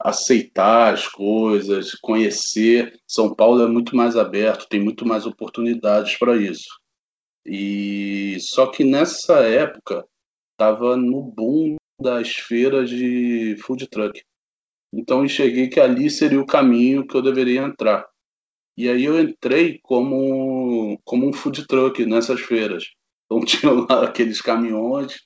aceitar 0.00 0.94
as 0.94 1.06
coisas, 1.06 1.94
conhecer. 1.94 2.98
São 3.06 3.34
Paulo 3.34 3.62
é 3.62 3.68
muito 3.68 3.94
mais 3.94 4.16
aberto, 4.16 4.68
tem 4.68 4.82
muito 4.82 5.06
mais 5.06 5.26
oportunidades 5.26 6.16
para 6.16 6.36
isso. 6.36 6.68
E 7.44 8.38
só 8.40 8.66
que 8.66 8.84
nessa 8.84 9.40
época 9.40 10.06
estava 10.52 10.96
no 10.96 11.22
boom 11.22 11.76
das 12.00 12.30
feiras 12.30 12.88
de 12.88 13.56
food 13.62 13.86
truck. 13.88 14.22
Então 14.92 15.24
enxerguei 15.24 15.68
que 15.68 15.78
ali 15.78 16.10
seria 16.10 16.40
o 16.40 16.46
caminho 16.46 17.06
que 17.06 17.16
eu 17.16 17.22
deveria 17.22 17.62
entrar. 17.62 18.06
E 18.76 18.88
aí 18.88 19.04
eu 19.04 19.20
entrei 19.20 19.78
como, 19.82 20.98
como 21.04 21.28
um 21.28 21.32
food 21.32 21.66
truck 21.66 22.04
nessas 22.06 22.40
feiras. 22.40 22.90
Então 23.26 23.40
tinha 23.44 23.72
lá 23.72 24.04
aqueles 24.04 24.40
caminhões, 24.40 25.20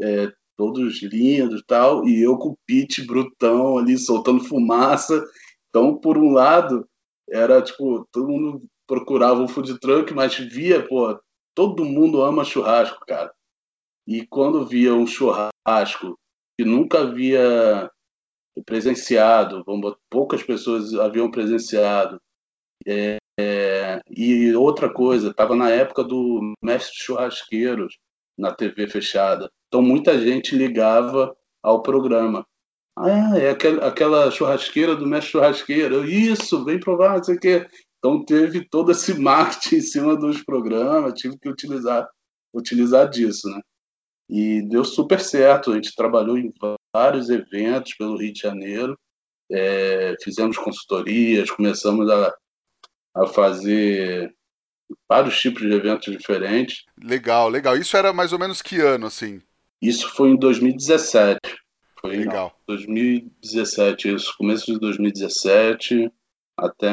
é, 0.00 0.32
todos 0.60 1.02
lindos 1.02 1.62
e 1.62 1.64
tal, 1.64 2.06
e 2.06 2.20
eu 2.20 2.36
com 2.36 2.50
o 2.50 2.58
pit 2.66 3.06
brutão 3.06 3.78
ali, 3.78 3.96
soltando 3.96 4.44
fumaça. 4.44 5.24
Então, 5.70 5.96
por 5.96 6.18
um 6.18 6.32
lado, 6.32 6.86
era 7.30 7.62
tipo, 7.62 8.06
todo 8.12 8.28
mundo 8.28 8.62
procurava 8.86 9.40
um 9.40 9.48
food 9.48 9.80
truck, 9.80 10.12
mas 10.12 10.36
via, 10.36 10.86
pô, 10.86 11.18
todo 11.54 11.82
mundo 11.82 12.22
ama 12.22 12.44
churrasco, 12.44 13.06
cara. 13.06 13.32
E 14.06 14.26
quando 14.26 14.66
via 14.66 14.94
um 14.94 15.06
churrasco 15.06 16.18
que 16.58 16.66
nunca 16.66 17.00
havia 17.00 17.90
presenciado, 18.66 19.64
poucas 20.10 20.42
pessoas 20.42 20.92
haviam 20.92 21.30
presenciado. 21.30 22.20
É, 22.86 23.16
é, 23.38 24.00
e 24.10 24.54
outra 24.54 24.92
coisa, 24.92 25.30
estava 25.30 25.56
na 25.56 25.70
época 25.70 26.04
do 26.04 26.52
Mestre 26.62 26.98
Churrasqueiros 26.98 27.96
na 28.38 28.52
TV 28.52 28.88
fechada. 28.88 29.50
Então 29.68 29.82
muita 29.82 30.18
gente 30.20 30.56
ligava 30.56 31.34
ao 31.62 31.82
programa. 31.82 32.46
Ah, 32.96 33.38
é 33.38 33.50
aquela, 33.50 33.86
aquela 33.86 34.30
churrasqueira 34.30 34.96
do 34.96 35.06
Mestre 35.06 35.32
Churrasqueiro. 35.32 36.04
Isso, 36.04 36.64
vem 36.64 36.80
provar, 36.80 37.16
não 37.16 37.24
sei 37.24 37.36
o 37.36 37.40
quê. 37.40 37.66
Então 37.98 38.24
teve 38.24 38.64
todo 38.68 38.90
esse 38.90 39.14
marketing 39.18 39.76
em 39.76 39.80
cima 39.80 40.16
dos 40.16 40.42
programas, 40.42 41.14
tive 41.14 41.38
que 41.38 41.48
utilizar, 41.48 42.08
utilizar 42.52 43.08
disso, 43.08 43.48
né? 43.48 43.60
E 44.28 44.62
deu 44.68 44.84
super 44.84 45.20
certo. 45.20 45.72
A 45.72 45.74
gente 45.74 45.94
trabalhou 45.94 46.38
em 46.38 46.52
vários 46.94 47.30
eventos 47.30 47.94
pelo 47.94 48.16
Rio 48.16 48.32
de 48.32 48.40
Janeiro, 48.40 48.98
é, 49.50 50.14
fizemos 50.22 50.56
consultorias, 50.56 51.50
começamos 51.50 52.08
a, 52.10 52.34
a 53.16 53.26
fazer 53.26 54.34
vários 55.08 55.38
tipos 55.40 55.62
de 55.62 55.72
eventos 55.72 56.12
diferentes. 56.16 56.84
Legal, 57.02 57.48
legal. 57.48 57.76
Isso 57.76 57.96
era 57.96 58.12
mais 58.12 58.32
ou 58.32 58.38
menos 58.38 58.62
que 58.62 58.80
ano, 58.80 59.06
assim? 59.06 59.40
Isso 59.80 60.08
foi 60.10 60.30
em 60.30 60.36
2017. 60.36 61.40
Foi 62.00 62.16
legal. 62.16 62.56
Não, 62.68 62.76
2017, 62.76 64.14
isso. 64.14 64.34
Começo 64.36 64.72
de 64.72 64.78
2017 64.78 66.10
até 66.56 66.92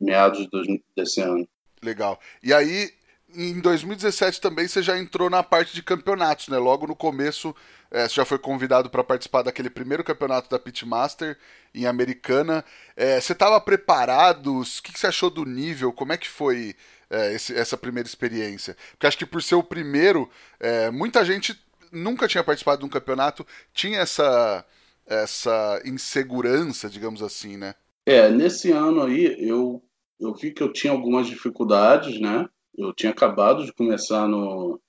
meados 0.00 0.48
desse 0.96 1.20
ano. 1.20 1.48
Legal. 1.82 2.18
E 2.42 2.52
aí, 2.52 2.90
em 3.34 3.60
2017 3.60 4.40
também 4.40 4.66
você 4.66 4.82
já 4.82 4.98
entrou 4.98 5.30
na 5.30 5.42
parte 5.42 5.74
de 5.74 5.82
campeonatos, 5.82 6.48
né? 6.48 6.58
Logo 6.58 6.86
no 6.86 6.96
começo, 6.96 7.54
é, 7.90 8.08
você 8.08 8.16
já 8.16 8.24
foi 8.24 8.38
convidado 8.38 8.90
para 8.90 9.04
participar 9.04 9.42
daquele 9.42 9.70
primeiro 9.70 10.04
campeonato 10.04 10.48
da 10.48 10.58
Pitmaster 10.58 11.38
em 11.74 11.86
Americana. 11.86 12.64
É, 12.96 13.20
você 13.20 13.32
estava 13.32 13.60
preparado? 13.60 14.60
O 14.60 14.64
que, 14.82 14.92
que, 14.92 14.98
você 14.98 15.06
achou 15.06 15.30
do 15.30 15.44
nível? 15.44 15.92
Como 15.92 16.12
é 16.12 16.16
que 16.16 16.28
foi 16.28 16.74
é, 17.10 17.34
esse, 17.34 17.54
essa 17.54 17.76
primeira 17.76 18.08
experiência? 18.08 18.76
Porque 18.92 19.06
acho 19.06 19.18
que 19.18 19.26
por 19.26 19.42
ser 19.42 19.56
o 19.56 19.62
primeiro, 19.62 20.30
é, 20.58 20.90
muita 20.90 21.24
gente 21.24 21.58
nunca 21.92 22.28
tinha 22.28 22.44
participado 22.44 22.80
de 22.80 22.86
um 22.86 22.90
campeonato, 22.90 23.46
tinha 23.74 23.98
essa, 23.98 24.64
essa 25.06 25.82
insegurança, 25.84 26.88
digamos 26.88 27.22
assim, 27.22 27.56
né? 27.56 27.74
É, 28.06 28.30
nesse 28.30 28.70
ano 28.70 29.02
aí 29.02 29.36
eu, 29.38 29.82
eu 30.18 30.34
vi 30.34 30.52
que 30.52 30.62
eu 30.62 30.72
tinha 30.72 30.92
algumas 30.92 31.26
dificuldades, 31.26 32.20
né? 32.20 32.48
eu 32.76 32.92
tinha 32.92 33.12
acabado 33.12 33.64
de 33.64 33.72
começar 33.72 34.26
no, 34.26 34.80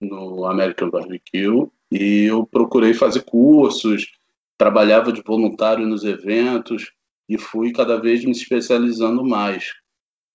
no 0.00 0.44
American 0.46 0.90
Barbecue 0.90 1.68
e 1.90 2.24
eu 2.24 2.46
procurei 2.46 2.92
fazer 2.94 3.24
cursos, 3.24 4.12
trabalhava 4.56 5.12
de 5.12 5.22
voluntário 5.22 5.86
nos 5.86 6.04
eventos 6.04 6.92
e 7.28 7.38
fui 7.38 7.72
cada 7.72 8.00
vez 8.00 8.24
me 8.24 8.32
especializando 8.32 9.24
mais. 9.24 9.74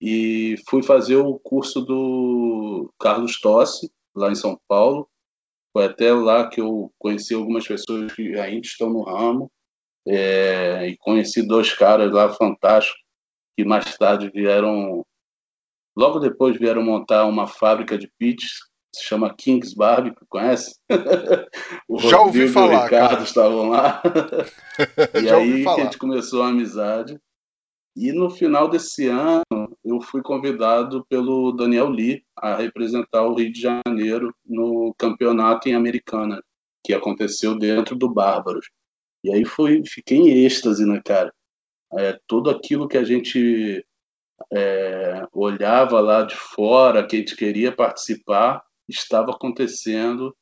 E 0.06 0.58
fui 0.68 0.84
fazer 0.84 1.16
o 1.16 1.40
curso 1.40 1.80
do 1.80 2.94
Carlos 3.00 3.40
Tossi, 3.40 3.90
lá 4.14 4.30
em 4.30 4.36
São 4.36 4.60
Paulo. 4.68 5.08
Foi 5.72 5.86
até 5.86 6.14
lá 6.14 6.50
que 6.50 6.60
eu 6.60 6.92
conheci 7.00 7.34
algumas 7.34 7.66
pessoas 7.66 8.12
que 8.12 8.38
ainda 8.38 8.68
estão 8.68 8.90
no 8.90 9.04
ramo. 9.04 9.50
É, 10.06 10.90
e 10.90 10.98
conheci 10.98 11.48
dois 11.48 11.74
caras 11.74 12.12
lá 12.12 12.28
fantásticos 12.34 13.02
que 13.56 13.64
mais 13.64 13.98
tarde 13.98 14.30
vieram 14.30 15.06
Logo 15.96 16.20
depois 16.20 16.58
vieram 16.58 16.84
montar 16.84 17.26
uma 17.26 17.46
fábrica 17.46 17.98
de 17.98 18.12
pits, 18.18 18.60
se 18.94 19.04
chama 19.06 19.34
Kings 19.34 19.76
Barbecue, 19.76 20.26
conhece? 20.28 20.76
o 21.88 22.00
Já 22.00 22.20
ouvi 22.20 22.48
falar, 22.48 22.74
e 22.74 22.76
o 22.76 22.84
Ricardo 22.84 23.10
cara. 23.10 23.24
estavam 23.24 23.70
lá. 23.70 24.02
e 25.14 25.24
Já 25.24 25.38
aí 25.38 25.64
que 25.64 25.70
a 25.70 25.84
gente 25.84 25.98
começou 25.98 26.42
a 26.42 26.50
amizade. 26.50 27.20
E 27.96 28.12
no 28.12 28.30
final 28.30 28.68
desse 28.68 29.08
ano, 29.08 29.63
fui 30.04 30.22
convidado 30.22 31.06
pelo 31.10 31.52
Daniel 31.52 31.90
Lee 31.90 32.24
a 32.36 32.56
representar 32.56 33.24
o 33.24 33.34
Rio 33.34 33.52
de 33.52 33.62
Janeiro 33.62 34.34
no 34.46 34.94
campeonato 34.98 35.68
em 35.68 35.74
Americana, 35.74 36.44
que 36.84 36.94
aconteceu 36.94 37.58
dentro 37.58 37.96
do 37.96 38.08
Bárbaros. 38.08 38.70
E 39.24 39.34
aí 39.34 39.46
fui, 39.46 39.84
fiquei 39.86 40.18
em 40.18 40.46
êxtase, 40.46 40.86
né, 40.86 41.02
cara? 41.04 41.34
É, 41.94 42.20
tudo 42.28 42.50
aquilo 42.50 42.88
que 42.88 42.98
a 42.98 43.04
gente 43.04 43.86
é, 44.52 45.26
olhava 45.32 46.00
lá 46.00 46.24
de 46.24 46.36
fora, 46.36 47.06
que 47.06 47.16
a 47.16 47.20
gente 47.20 47.36
queria 47.36 47.72
participar, 47.72 48.64
estava 48.88 49.32
acontecendo, 49.32 50.36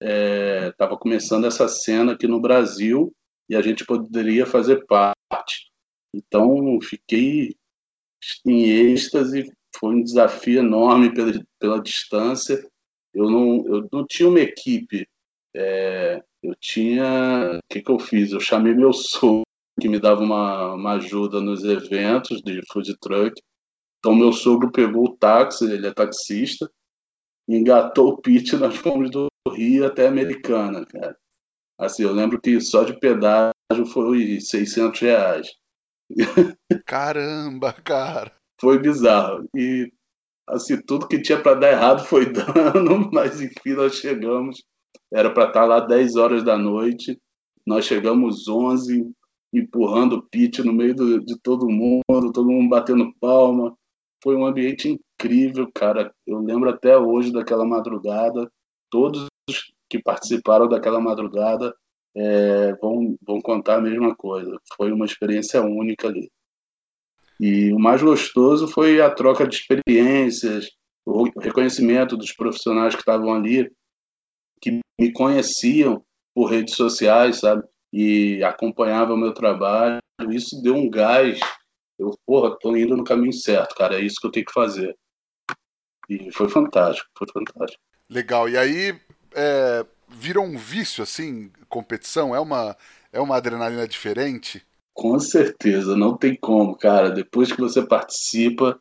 estava 0.00 0.94
é, 0.94 0.98
começando 0.98 1.46
essa 1.46 1.68
cena 1.68 2.12
aqui 2.12 2.26
no 2.26 2.40
Brasil 2.40 3.14
e 3.48 3.54
a 3.54 3.60
gente 3.60 3.84
poderia 3.84 4.46
fazer 4.46 4.84
parte. 4.86 5.70
Então, 6.14 6.78
fiquei 6.80 7.54
em 8.46 8.64
êxtase, 8.64 9.52
foi 9.76 9.94
um 9.94 10.02
desafio 10.02 10.60
enorme 10.60 11.12
pela, 11.14 11.32
pela 11.58 11.82
distância. 11.82 12.64
Eu 13.14 13.30
não, 13.30 13.66
eu 13.66 13.88
não 13.92 14.06
tinha 14.06 14.28
uma 14.28 14.40
equipe, 14.40 15.06
é, 15.54 16.22
eu 16.42 16.54
tinha. 16.60 17.58
O 17.58 17.72
que, 17.72 17.82
que 17.82 17.90
eu 17.90 17.98
fiz? 17.98 18.32
Eu 18.32 18.40
chamei 18.40 18.74
meu 18.74 18.92
sogro 18.92 19.42
que 19.80 19.88
me 19.88 19.98
dava 19.98 20.22
uma, 20.22 20.74
uma 20.74 20.92
ajuda 20.94 21.40
nos 21.40 21.64
eventos 21.64 22.40
de 22.42 22.60
food 22.70 22.96
truck. 23.00 23.40
Então, 23.98 24.14
meu 24.14 24.32
sogro 24.32 24.70
pegou 24.70 25.04
o 25.04 25.16
táxi, 25.16 25.64
ele 25.64 25.86
é 25.86 25.92
taxista, 25.92 26.70
engatou 27.48 28.08
o 28.08 28.18
pit 28.18 28.56
nas 28.56 28.76
fomos 28.76 29.10
do 29.10 29.28
Rio 29.48 29.86
até 29.86 30.06
Americana, 30.06 30.84
cara. 30.86 31.16
Assim, 31.78 32.02
eu 32.02 32.12
lembro 32.12 32.40
que 32.40 32.60
só 32.60 32.84
de 32.84 32.98
pedágio 32.98 33.86
foi 33.92 34.40
600 34.40 35.00
reais. 35.00 35.48
Caramba, 36.86 37.72
cara! 37.72 38.32
Foi 38.60 38.78
bizarro. 38.78 39.48
E, 39.56 39.92
assim, 40.48 40.80
tudo 40.80 41.08
que 41.08 41.20
tinha 41.20 41.40
para 41.40 41.58
dar 41.58 41.72
errado 41.72 42.04
foi 42.04 42.26
dando, 42.32 43.10
mas 43.12 43.40
enfim, 43.40 43.74
nós 43.74 43.96
chegamos. 43.96 44.62
Era 45.12 45.32
para 45.32 45.48
estar 45.48 45.64
lá 45.64 45.80
10 45.80 46.16
horas 46.16 46.42
da 46.42 46.56
noite. 46.56 47.18
Nós 47.66 47.84
chegamos 47.84 48.48
11, 48.48 49.10
empurrando 49.52 50.14
o 50.14 50.22
pit 50.22 50.62
no 50.62 50.72
meio 50.72 50.94
do, 50.94 51.20
de 51.20 51.38
todo 51.40 51.68
mundo, 51.68 52.32
todo 52.32 52.50
mundo 52.50 52.68
batendo 52.68 53.12
palma. 53.20 53.76
Foi 54.22 54.36
um 54.36 54.46
ambiente 54.46 54.88
incrível, 54.88 55.70
cara. 55.74 56.12
Eu 56.26 56.38
lembro 56.38 56.70
até 56.70 56.96
hoje 56.96 57.32
daquela 57.32 57.64
madrugada. 57.64 58.50
Todos 58.90 59.26
que 59.90 60.00
participaram 60.02 60.68
daquela 60.68 61.00
madrugada 61.00 61.74
é, 62.14 62.72
vão, 62.74 63.16
vão 63.22 63.40
contar 63.40 63.76
a 63.76 63.80
mesma 63.80 64.14
coisa. 64.14 64.58
Foi 64.76 64.92
uma 64.92 65.06
experiência 65.06 65.62
única 65.62 66.08
ali. 66.08 66.30
E 67.40 67.72
o 67.72 67.78
mais 67.78 68.02
gostoso 68.02 68.68
foi 68.68 69.00
a 69.00 69.10
troca 69.10 69.46
de 69.46 69.56
experiências, 69.56 70.68
o 71.04 71.24
reconhecimento 71.40 72.16
dos 72.16 72.32
profissionais 72.32 72.94
que 72.94 73.00
estavam 73.00 73.34
ali, 73.34 73.70
que 74.60 74.80
me 75.00 75.12
conheciam 75.12 76.04
por 76.34 76.50
redes 76.50 76.76
sociais, 76.76 77.40
sabe? 77.40 77.64
E 77.92 78.42
acompanhavam 78.44 79.16
o 79.16 79.18
meu 79.18 79.34
trabalho. 79.34 79.98
Isso 80.30 80.62
deu 80.62 80.76
um 80.76 80.88
gás. 80.88 81.40
Eu, 81.98 82.16
porra, 82.24 82.56
tô 82.60 82.76
indo 82.76 82.96
no 82.96 83.04
caminho 83.04 83.32
certo, 83.32 83.74
cara. 83.74 83.98
É 83.98 84.04
isso 84.04 84.16
que 84.20 84.26
eu 84.26 84.30
tenho 84.30 84.46
que 84.46 84.52
fazer. 84.52 84.96
E 86.08 86.30
foi 86.32 86.48
fantástico, 86.48 87.08
foi 87.18 87.26
fantástico. 87.32 87.82
Legal. 88.08 88.48
E 88.48 88.56
aí, 88.56 89.00
é, 89.34 89.84
virou 90.08 90.44
um 90.44 90.56
vício, 90.56 91.02
assim, 91.02 91.50
competição? 91.72 92.34
É 92.34 92.40
uma, 92.40 92.76
é 93.10 93.18
uma 93.18 93.36
adrenalina 93.36 93.88
diferente? 93.88 94.62
Com 94.92 95.18
certeza, 95.18 95.96
não 95.96 96.14
tem 96.16 96.36
como, 96.36 96.76
cara. 96.76 97.10
Depois 97.10 97.50
que 97.50 97.58
você 97.58 97.84
participa, 97.84 98.78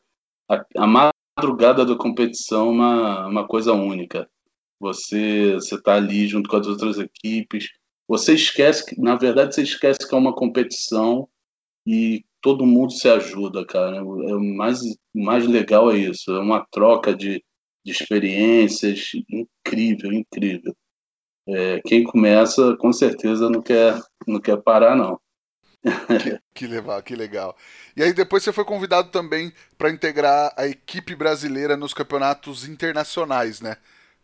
a, 0.50 0.66
a 0.78 1.14
madrugada 1.38 1.86
da 1.86 1.96
competição 1.96 2.68
é 2.68 2.72
uma, 2.72 3.28
uma 3.28 3.48
coisa 3.48 3.72
única. 3.72 4.30
Você 4.78 5.54
você 5.54 5.82
tá 5.82 5.96
ali 5.96 6.28
junto 6.28 6.50
com 6.50 6.58
as 6.58 6.68
outras 6.68 6.98
equipes. 6.98 7.70
Você 8.10 8.34
esquece 8.34 8.86
que, 8.86 9.00
na 9.00 9.16
verdade, 9.16 9.56
você 9.56 9.62
esquece 9.62 10.06
que 10.06 10.14
é 10.14 10.18
uma 10.18 10.36
competição 10.36 11.30
e 11.88 12.26
todo 12.42 12.66
mundo 12.66 12.92
se 12.92 13.08
ajuda, 13.08 13.66
cara. 13.66 13.98
É 13.98 14.02
o 14.02 14.40
mais, 14.42 14.80
mais 15.16 15.48
legal 15.48 15.90
é 15.90 15.98
isso. 15.98 16.32
É 16.32 16.40
uma 16.40 16.66
troca 16.70 17.16
de, 17.16 17.42
de 17.86 17.92
experiências 17.92 19.12
incrível, 19.30 20.12
incrível. 20.12 20.76
É, 21.48 21.82
quem 21.86 22.04
começa, 22.04 22.76
com 22.78 22.94
certeza, 22.94 23.50
não 23.50 23.62
quer, 23.62 24.00
não 24.28 24.40
quer 24.40 24.58
parar, 24.62 24.96
não. 24.96 25.20
que 26.54 26.68
legal, 26.68 27.02
que 27.02 27.16
legal. 27.16 27.58
E 27.96 28.04
aí 28.04 28.14
depois 28.14 28.44
você 28.44 28.54
foi 28.54 28.64
convidado 28.64 29.10
também 29.10 29.52
para 29.78 29.90
integrar 29.90 30.54
a 30.56 30.68
equipe 30.68 31.16
brasileira 31.16 31.76
nos 31.76 31.94
campeonatos 31.94 32.68
internacionais, 32.68 33.62
né? 33.62 33.78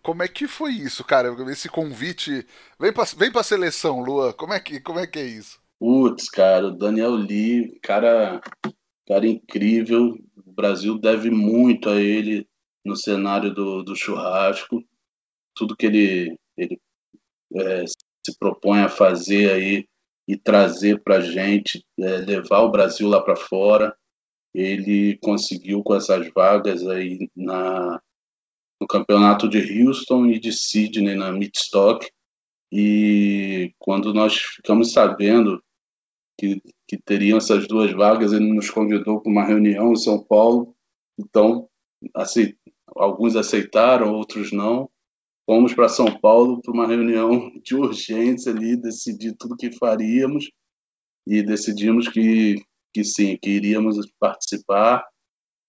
Como 0.03 0.23
é 0.23 0.27
que 0.27 0.47
foi 0.47 0.71
isso, 0.71 1.03
cara? 1.03 1.35
Esse 1.51 1.67
convite, 1.67 2.45
vem 2.79 2.93
para 2.93 3.03
vem 3.17 3.31
para 3.31 3.43
seleção, 3.43 3.99
Lua. 4.01 4.33
Como 4.33 4.53
é 4.53 4.59
que 4.59 4.79
como 4.79 4.99
é 4.99 5.07
que 5.07 5.19
é 5.19 5.25
isso? 5.25 5.59
Putz, 5.79 6.29
cara, 6.29 6.67
o 6.67 6.71
Daniel 6.71 7.11
Lee, 7.11 7.77
cara, 7.81 8.39
cara 9.07 9.27
incrível. 9.27 10.17
O 10.45 10.51
Brasil 10.53 10.97
deve 10.97 11.29
muito 11.29 11.89
a 11.89 11.99
ele 11.99 12.47
no 12.85 12.95
cenário 12.95 13.53
do, 13.53 13.83
do 13.83 13.95
churrasco. 13.95 14.83
Tudo 15.53 15.75
que 15.75 15.87
ele 15.87 16.37
ele 16.55 16.79
é, 17.55 17.85
se 17.85 18.37
propõe 18.39 18.79
a 18.79 18.89
fazer 18.89 19.51
aí 19.51 19.85
e 20.27 20.37
trazer 20.37 21.01
para 21.01 21.17
a 21.17 21.21
gente, 21.21 21.85
é, 21.99 22.17
levar 22.17 22.61
o 22.61 22.71
Brasil 22.71 23.07
lá 23.07 23.21
para 23.21 23.35
fora. 23.35 23.95
Ele 24.53 25.17
conseguiu 25.21 25.83
com 25.83 25.95
essas 25.95 26.29
vagas 26.33 26.85
aí 26.87 27.29
na, 27.35 28.01
no 28.81 28.87
campeonato 28.87 29.47
de 29.47 29.81
Houston 29.81 30.25
e 30.27 30.39
de 30.39 30.51
Sydney 30.51 31.15
na 31.15 31.31
Midstock. 31.31 32.09
E 32.71 33.73
quando 33.79 34.13
nós 34.13 34.35
ficamos 34.35 34.91
sabendo 34.91 35.63
que, 36.37 36.61
que 36.87 36.97
teriam 36.97 37.37
essas 37.37 37.67
duas 37.67 37.91
vagas, 37.93 38.33
ele 38.33 38.51
nos 38.53 38.69
convidou 38.69 39.21
para 39.21 39.31
uma 39.31 39.45
reunião 39.45 39.93
em 39.93 39.97
São 39.97 40.21
Paulo. 40.21 40.75
Então, 41.17 41.69
assim, 42.13 42.53
alguns 42.87 43.35
aceitaram, 43.35 44.13
outros 44.13 44.51
não. 44.51 44.89
Fomos 45.49 45.73
para 45.73 45.87
São 45.87 46.19
Paulo 46.19 46.61
para 46.61 46.73
uma 46.73 46.85
reunião 46.85 47.49
de 47.63 47.73
urgência 47.73 48.51
ali, 48.51 48.75
decidir 48.75 49.33
tudo 49.39 49.55
que 49.55 49.71
faríamos 49.71 50.51
e 51.25 51.41
decidimos 51.41 52.09
que, 52.09 52.61
que 52.93 53.01
sim, 53.05 53.37
que 53.41 53.51
iríamos 53.51 53.97
participar, 54.19 55.07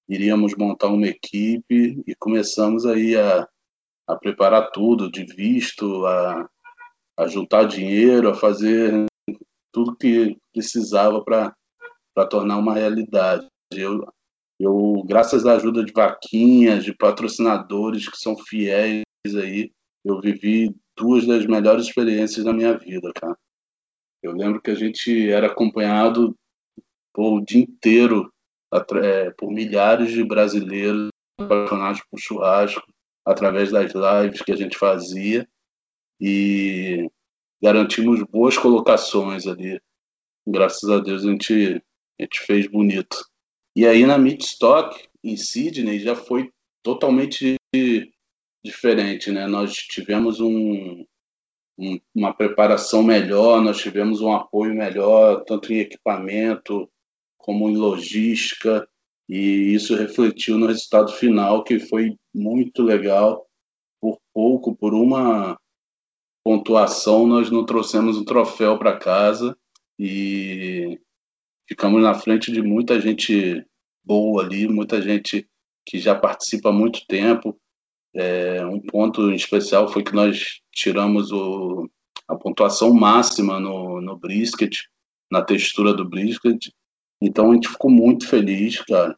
iríamos 0.08 0.56
montar 0.56 0.88
uma 0.88 1.06
equipe 1.06 2.02
e 2.04 2.14
começamos 2.16 2.84
aí 2.84 3.16
a, 3.16 3.46
a 4.08 4.16
preparar 4.16 4.72
tudo, 4.72 5.08
de 5.08 5.24
visto, 5.24 6.04
a, 6.06 6.50
a 7.16 7.28
juntar 7.28 7.68
dinheiro, 7.68 8.28
a 8.28 8.34
fazer 8.34 9.06
tudo 9.72 9.96
que 9.96 10.36
precisava 10.52 11.22
para 11.22 12.26
tornar 12.28 12.58
uma 12.58 12.74
realidade. 12.74 13.46
Eu, 13.72 14.04
eu, 14.58 15.04
graças 15.06 15.46
à 15.46 15.54
ajuda 15.54 15.84
de 15.84 15.92
vaquinhas, 15.92 16.82
de 16.82 16.92
patrocinadores 16.92 18.08
que 18.08 18.16
são 18.16 18.36
fiéis 18.36 19.02
aí, 19.26 19.72
eu 20.04 20.20
vivi 20.20 20.74
duas 20.96 21.26
das 21.26 21.46
melhores 21.46 21.87
experiências 21.87 22.44
da 22.44 22.52
minha 22.52 22.76
vida, 22.76 23.12
cara. 23.14 23.37
Eu 24.22 24.33
lembro 24.33 24.61
que 24.61 24.70
a 24.70 24.74
gente 24.74 25.31
era 25.31 25.46
acompanhado 25.46 26.37
o 27.16 27.40
dia 27.40 27.62
inteiro 27.62 28.33
é, 29.02 29.31
por 29.31 29.50
milhares 29.50 30.12
de 30.12 30.24
brasileiros 30.24 31.09
apaixonados 31.38 32.02
por 32.11 32.18
churrasco, 32.18 32.83
através 33.24 33.70
das 33.70 33.92
lives 33.92 34.42
que 34.42 34.52
a 34.52 34.57
gente 34.57 34.76
fazia 34.76 35.48
e 36.20 37.09
garantimos 37.62 38.22
boas 38.22 38.57
colocações 38.57 39.46
ali. 39.46 39.81
Graças 40.46 40.88
a 40.88 40.98
Deus 40.98 41.24
a 41.24 41.31
gente, 41.31 41.83
a 42.18 42.22
gente 42.22 42.40
fez 42.40 42.66
bonito. 42.66 43.16
E 43.76 43.87
aí 43.87 44.07
na 44.07 44.18
Midstock, 44.18 45.09
em 45.22 45.37
Sydney, 45.37 46.00
já 46.00 46.16
foi 46.16 46.50
totalmente 46.83 47.57
diferente, 48.68 49.31
né? 49.31 49.46
Nós 49.46 49.74
tivemos 49.74 50.40
um, 50.40 51.04
um, 51.78 51.98
uma 52.14 52.35
preparação 52.35 53.02
melhor, 53.02 53.61
nós 53.62 53.81
tivemos 53.81 54.20
um 54.20 54.33
apoio 54.33 54.74
melhor, 54.74 55.44
tanto 55.44 55.72
em 55.72 55.78
equipamento 55.78 56.88
como 57.37 57.68
em 57.70 57.76
logística, 57.76 58.87
e 59.28 59.74
isso 59.74 59.94
refletiu 59.94 60.59
no 60.59 60.66
resultado 60.66 61.12
final, 61.12 61.64
que 61.64 61.78
foi 61.78 62.16
muito 62.35 62.83
legal. 62.83 63.46
Por 64.00 64.18
pouco, 64.33 64.76
por 64.76 64.94
uma 64.94 65.59
pontuação, 66.44 67.26
nós 67.26 67.50
não 67.50 67.64
trouxemos 67.64 68.16
um 68.16 68.24
troféu 68.24 68.78
para 68.78 68.98
casa 68.98 69.57
e 69.98 70.98
ficamos 71.68 72.02
na 72.02 72.14
frente 72.14 72.52
de 72.52 72.62
muita 72.62 73.00
gente 73.00 73.64
boa 74.04 74.42
ali, 74.42 74.68
muita 74.68 75.02
gente 75.02 75.48
que 75.85 75.98
já 75.98 76.14
participa 76.14 76.68
há 76.68 76.72
muito 76.72 77.07
tempo, 77.07 77.59
é, 78.14 78.64
um 78.64 78.81
ponto 78.81 79.31
especial 79.33 79.88
foi 79.88 80.03
que 80.03 80.14
nós 80.14 80.61
tiramos 80.73 81.31
o, 81.31 81.88
a 82.27 82.37
pontuação 82.37 82.92
máxima 82.92 83.59
no, 83.59 84.01
no 84.01 84.16
brisket, 84.16 84.77
na 85.31 85.42
textura 85.42 85.92
do 85.94 86.09
brisket. 86.09 86.71
Então 87.21 87.51
a 87.51 87.55
gente 87.55 87.68
ficou 87.68 87.90
muito 87.90 88.27
feliz, 88.27 88.81
cara. 88.83 89.16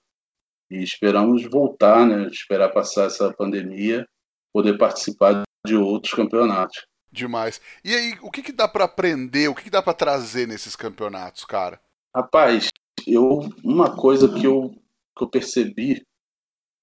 E 0.70 0.82
esperamos 0.82 1.42
voltar, 1.44 2.06
né? 2.06 2.28
Esperar 2.28 2.70
passar 2.70 3.06
essa 3.06 3.32
pandemia, 3.32 4.06
poder 4.52 4.78
participar 4.78 5.42
de 5.66 5.76
outros 5.76 6.14
campeonatos. 6.14 6.86
Demais. 7.12 7.60
E 7.84 7.94
aí, 7.94 8.16
o 8.22 8.30
que, 8.30 8.42
que 8.42 8.52
dá 8.52 8.68
para 8.68 8.84
aprender? 8.84 9.48
O 9.48 9.54
que, 9.54 9.64
que 9.64 9.70
dá 9.70 9.82
para 9.82 9.92
trazer 9.92 10.46
nesses 10.46 10.76
campeonatos, 10.76 11.44
cara? 11.44 11.80
Rapaz, 12.14 12.68
eu 13.06 13.40
uma 13.64 13.96
coisa 13.96 14.28
que 14.32 14.46
eu, 14.46 14.70
que 15.16 15.24
eu 15.24 15.28
percebi 15.28 16.06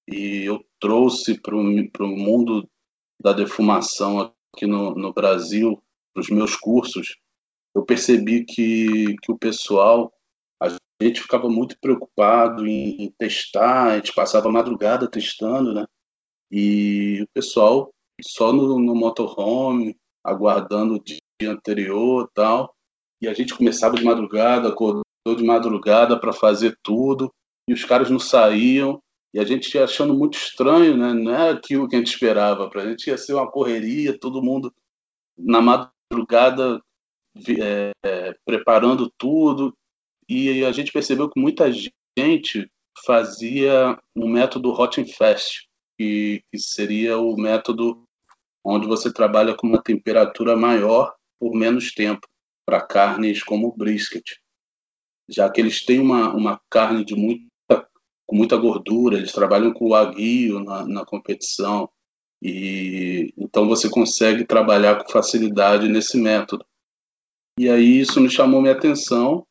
e 0.08 0.44
eu 0.44 0.64
trouxe 0.80 1.40
para 1.40 1.56
o 1.56 2.08
mundo 2.08 2.68
da 3.22 3.34
defumação 3.34 4.34
aqui 4.54 4.66
no, 4.66 4.94
no 4.96 5.14
Brasil, 5.14 5.82
para 6.14 6.22
os 6.22 6.30
meus 6.30 6.56
cursos, 6.56 7.16
eu 7.76 7.86
percebi 7.86 8.44
que, 8.44 9.16
que 9.22 9.32
o 9.32 9.38
pessoal, 9.38 10.12
a 10.62 10.70
gente 11.02 11.22
ficava 11.22 11.48
muito 11.48 11.78
preocupado 11.80 12.66
em, 12.66 13.04
em 13.04 13.12
testar, 13.12 13.92
a 13.92 13.96
gente 13.98 14.14
passava 14.14 14.50
a 14.50 14.52
madrugada 14.52 15.08
testando, 15.08 15.74
né? 15.74 15.86
E 16.52 17.22
o 17.22 17.28
pessoal 17.34 17.92
só 18.22 18.52
no, 18.52 18.80
no 18.80 18.96
motorhome, 18.96 19.96
aguardando 20.24 20.96
o 20.96 21.04
dia 21.04 21.20
anterior 21.52 22.30
tal. 22.34 22.74
E 23.22 23.28
a 23.28 23.34
gente 23.34 23.56
começava 23.56 23.96
de 23.96 24.04
madrugada, 24.04 24.70
acordou 24.70 25.04
de 25.26 25.44
madrugada 25.44 26.20
para 26.20 26.34
fazer 26.34 26.78
tudo, 26.82 27.32
e 27.68 27.74
os 27.74 27.84
caras 27.84 28.10
não 28.10 28.20
saíam, 28.20 29.02
e 29.34 29.40
a 29.40 29.44
gente 29.44 29.78
achando 29.78 30.14
muito 30.14 30.38
estranho, 30.38 30.98
né? 30.98 31.14
Não 31.14 31.34
é 31.34 31.50
aquilo 31.52 31.88
que 31.88 31.96
a 31.96 32.00
gente 32.00 32.14
esperava. 32.14 32.70
Para 32.70 32.84
a 32.84 32.90
gente 32.90 33.08
ia 33.08 33.18
ser 33.18 33.34
uma 33.34 33.50
correria, 33.50 34.18
todo 34.18 34.42
mundo 34.42 34.74
na 35.38 35.62
madrugada 35.62 36.82
é, 37.60 38.34
preparando 38.46 39.12
tudo. 39.18 39.74
E 40.30 40.64
a 40.66 40.72
gente 40.72 40.92
percebeu 40.92 41.30
que 41.30 41.40
muita 41.40 41.72
gente 42.18 42.70
fazia 43.06 43.98
um 44.16 44.28
método 44.28 44.72
Hot 44.72 45.00
and 45.00 45.06
Fast, 45.06 45.68
que, 45.98 46.42
que 46.52 46.60
seria 46.60 47.18
o 47.18 47.38
método 47.38 48.04
onde 48.66 48.88
você 48.88 49.12
trabalha 49.14 49.56
com 49.56 49.68
uma 49.68 49.82
temperatura 49.82 50.56
maior 50.56 51.16
por 51.40 51.54
menos 51.54 51.94
tempo 51.94 52.28
para 52.66 52.82
carnes 52.82 53.42
como 53.44 53.68
o 53.68 53.76
brisket, 53.76 54.26
já 55.30 55.50
que 55.50 55.62
eles 55.62 55.86
têm 55.86 56.00
uma, 56.00 56.34
uma 56.34 56.60
carne 56.70 57.06
de 57.06 57.16
muito 57.16 57.48
com 58.28 58.36
muita 58.36 58.58
gordura, 58.58 59.18
eles 59.18 59.32
trabalham 59.32 59.74
com 59.74 59.88
o 59.88 59.96
aguio 59.96 60.60
na, 60.60 60.86
na 60.86 61.06
competição, 61.06 61.90
e 62.42 63.34
então 63.38 63.68
você 63.68 63.90
consegue 63.90 64.46
trabalhar 64.46 65.02
com 65.02 65.12
facilidade 65.12 65.88
nesse 65.88 66.18
método. 66.18 66.64
E 67.58 67.70
aí 67.70 68.00
isso 68.00 68.22
me 68.22 68.30
chamou 68.30 68.62
minha 68.62 68.74
atenção 68.74 69.48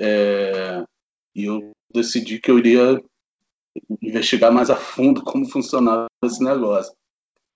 é, 0.00 0.82
e 1.34 1.44
eu 1.44 1.70
decidi 1.94 2.40
que 2.40 2.50
eu 2.50 2.58
iria 2.58 3.00
investigar 4.02 4.52
mais 4.52 4.70
a 4.70 4.76
fundo 4.76 5.22
como 5.24 5.48
funcionava 5.48 6.06
esse 6.24 6.42
negócio. 6.42 6.92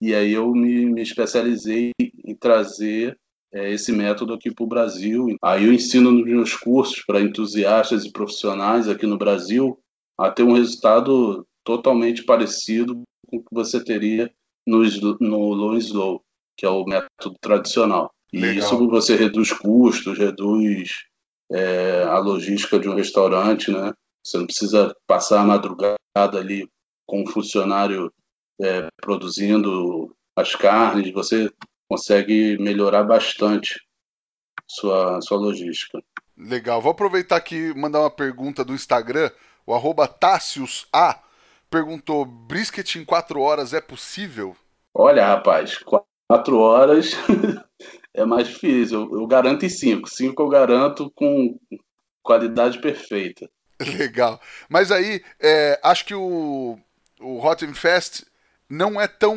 E 0.00 0.14
aí 0.14 0.32
eu 0.32 0.52
me, 0.52 0.86
me 0.86 1.02
especializei 1.02 1.92
em 1.98 2.34
trazer 2.34 3.18
é, 3.52 3.72
esse 3.72 3.90
método 3.90 4.34
aqui 4.34 4.54
para 4.54 4.64
o 4.64 4.68
Brasil. 4.68 5.34
Aí 5.42 5.64
eu 5.64 5.72
ensino 5.72 6.12
nos 6.12 6.24
meus 6.24 6.54
cursos 6.54 7.02
para 7.04 7.20
entusiastas 7.20 8.04
e 8.04 8.12
profissionais 8.12 8.88
aqui 8.88 9.06
no 9.06 9.18
Brasil 9.18 9.80
a 10.18 10.30
ter 10.30 10.42
um 10.42 10.54
resultado 10.54 11.46
totalmente 11.64 12.24
parecido 12.24 13.02
com 13.26 13.38
o 13.38 13.40
que 13.40 13.52
você 13.52 13.82
teria 13.82 14.32
no, 14.66 14.82
no 15.20 15.52
low 15.52 15.76
slow, 15.76 16.22
que 16.56 16.64
é 16.64 16.68
o 16.68 16.84
método 16.84 17.36
tradicional. 17.40 18.10
E 18.32 18.40
Legal. 18.40 18.56
isso 18.58 18.88
você 18.88 19.16
reduz 19.16 19.52
custos, 19.52 20.18
reduz 20.18 21.04
é, 21.52 22.02
a 22.04 22.18
logística 22.18 22.78
de 22.78 22.88
um 22.88 22.94
restaurante, 22.94 23.70
né? 23.70 23.92
Você 24.24 24.38
não 24.38 24.46
precisa 24.46 24.94
passar 25.06 25.40
a 25.40 25.44
madrugada 25.44 25.98
ali 26.16 26.68
com 27.06 27.22
um 27.22 27.26
funcionário 27.26 28.12
é, 28.60 28.88
produzindo 29.00 30.14
as 30.36 30.54
carnes, 30.54 31.12
você 31.12 31.50
consegue 31.88 32.58
melhorar 32.58 33.04
bastante 33.04 33.80
sua, 34.66 35.20
sua 35.20 35.38
logística. 35.38 36.02
Legal. 36.36 36.82
Vou 36.82 36.92
aproveitar 36.92 37.36
aqui 37.36 37.56
e 37.56 37.74
mandar 37.74 38.00
uma 38.00 38.10
pergunta 38.10 38.64
do 38.64 38.74
Instagram. 38.74 39.30
O 39.66 39.74
arroba 39.74 40.08
A 40.92 41.18
perguntou: 41.68 42.24
brisket 42.24 42.94
em 42.96 43.04
4 43.04 43.40
horas 43.40 43.74
é 43.74 43.80
possível? 43.80 44.56
Olha, 44.94 45.26
rapaz, 45.26 45.78
4 46.28 46.58
horas 46.58 47.12
é 48.14 48.24
mais 48.24 48.48
difícil. 48.48 49.02
Eu, 49.02 49.20
eu 49.20 49.26
garanto 49.26 49.66
em 49.66 49.68
5. 49.68 50.08
5 50.08 50.42
eu 50.42 50.48
garanto 50.48 51.10
com 51.10 51.58
qualidade 52.22 52.80
perfeita. 52.80 53.50
Legal. 53.98 54.40
Mas 54.68 54.90
aí, 54.90 55.22
é, 55.40 55.78
acho 55.82 56.06
que 56.06 56.14
o, 56.14 56.78
o 57.20 57.38
Rotten 57.38 57.74
Fest 57.74 58.24
não 58.68 59.00
é 59.00 59.06
tão 59.06 59.36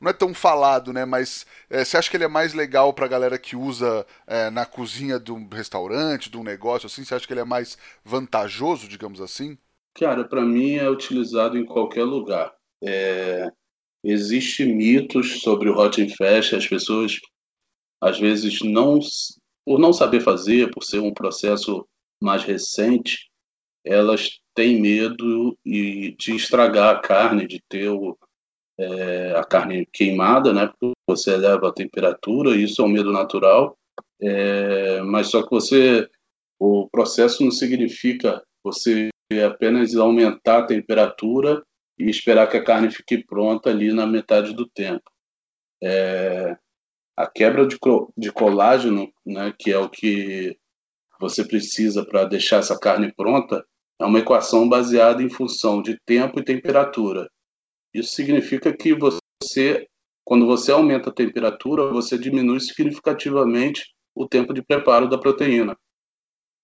não 0.00 0.10
é 0.10 0.12
tão 0.12 0.32
falado, 0.32 0.92
né? 0.92 1.04
Mas 1.04 1.46
é, 1.68 1.84
você 1.84 1.96
acha 1.96 2.10
que 2.10 2.16
ele 2.16 2.24
é 2.24 2.28
mais 2.28 2.54
legal 2.54 2.92
para 2.92 3.04
a 3.04 3.08
galera 3.08 3.38
que 3.38 3.56
usa 3.56 4.06
é, 4.26 4.50
na 4.50 4.64
cozinha 4.64 5.18
de 5.18 5.32
um 5.32 5.48
restaurante, 5.48 6.30
de 6.30 6.38
um 6.38 6.42
negócio 6.42 6.86
assim? 6.86 7.04
Você 7.04 7.14
acha 7.14 7.26
que 7.26 7.32
ele 7.32 7.40
é 7.40 7.44
mais 7.44 7.76
vantajoso, 8.04 8.88
digamos 8.88 9.20
assim? 9.20 9.58
Cara, 9.94 10.24
para 10.24 10.42
mim 10.42 10.74
é 10.74 10.88
utilizado 10.88 11.58
em 11.58 11.64
qualquer 11.64 12.04
lugar. 12.04 12.54
É... 12.82 13.50
Existem 14.04 14.74
mitos 14.74 15.42
sobre 15.42 15.68
o 15.68 15.78
Hot 15.78 16.04
Fest, 16.16 16.54
as 16.54 16.66
pessoas 16.66 17.20
às 18.00 18.18
vezes 18.18 18.60
não 18.62 18.98
por 19.64 19.78
não 19.78 19.92
saber 19.92 20.20
fazer, 20.20 20.70
por 20.70 20.82
ser 20.82 20.98
um 20.98 21.14
processo 21.14 21.86
mais 22.20 22.42
recente, 22.42 23.30
elas 23.84 24.40
têm 24.54 24.80
medo 24.80 25.56
de 25.64 26.16
estragar 26.28 26.96
a 26.96 26.98
carne, 27.00 27.46
de 27.46 27.62
ter 27.68 27.88
o, 27.88 28.16
é, 28.78 29.34
a 29.36 29.44
carne 29.44 29.86
queimada, 29.92 30.52
né? 30.52 30.66
Porque 30.66 30.94
você 31.08 31.32
eleva 31.32 31.68
a 31.68 31.72
temperatura, 31.72 32.56
isso 32.56 32.82
é 32.82 32.84
um 32.84 32.88
medo 32.88 33.12
natural. 33.12 33.76
É, 34.20 35.00
mas 35.02 35.28
só 35.28 35.42
que 35.42 35.50
você, 35.50 36.08
o 36.58 36.88
processo 36.90 37.42
não 37.42 37.50
significa 37.50 38.42
você 38.64 39.08
apenas 39.40 39.94
aumentar 39.94 40.58
a 40.58 40.66
temperatura 40.66 41.62
e 41.98 42.08
esperar 42.10 42.48
que 42.48 42.56
a 42.56 42.64
carne 42.64 42.90
fique 42.90 43.24
pronta 43.24 43.70
ali 43.70 43.92
na 43.92 44.06
metade 44.06 44.52
do 44.54 44.68
tempo. 44.68 45.10
É, 45.82 46.56
a 47.16 47.26
quebra 47.26 47.66
de, 47.66 47.78
de 48.16 48.32
colágeno, 48.32 49.12
né, 49.24 49.54
que 49.58 49.70
é 49.70 49.78
o 49.78 49.88
que 49.88 50.56
você 51.20 51.44
precisa 51.44 52.04
para 52.04 52.24
deixar 52.24 52.58
essa 52.58 52.78
carne 52.78 53.12
pronta, 53.14 53.64
é 54.00 54.04
uma 54.04 54.18
equação 54.18 54.68
baseada 54.68 55.22
em 55.22 55.30
função 55.30 55.80
de 55.80 55.96
tempo 56.04 56.40
e 56.40 56.44
temperatura. 56.44 57.28
Isso 57.94 58.14
significa 58.14 58.76
que 58.76 58.94
você, 58.94 59.86
quando 60.24 60.46
você 60.46 60.72
aumenta 60.72 61.10
a 61.10 61.14
temperatura, 61.14 61.92
você 61.92 62.18
diminui 62.18 62.58
significativamente 62.58 63.94
o 64.14 64.26
tempo 64.26 64.52
de 64.52 64.62
preparo 64.62 65.08
da 65.08 65.18
proteína. 65.18 65.76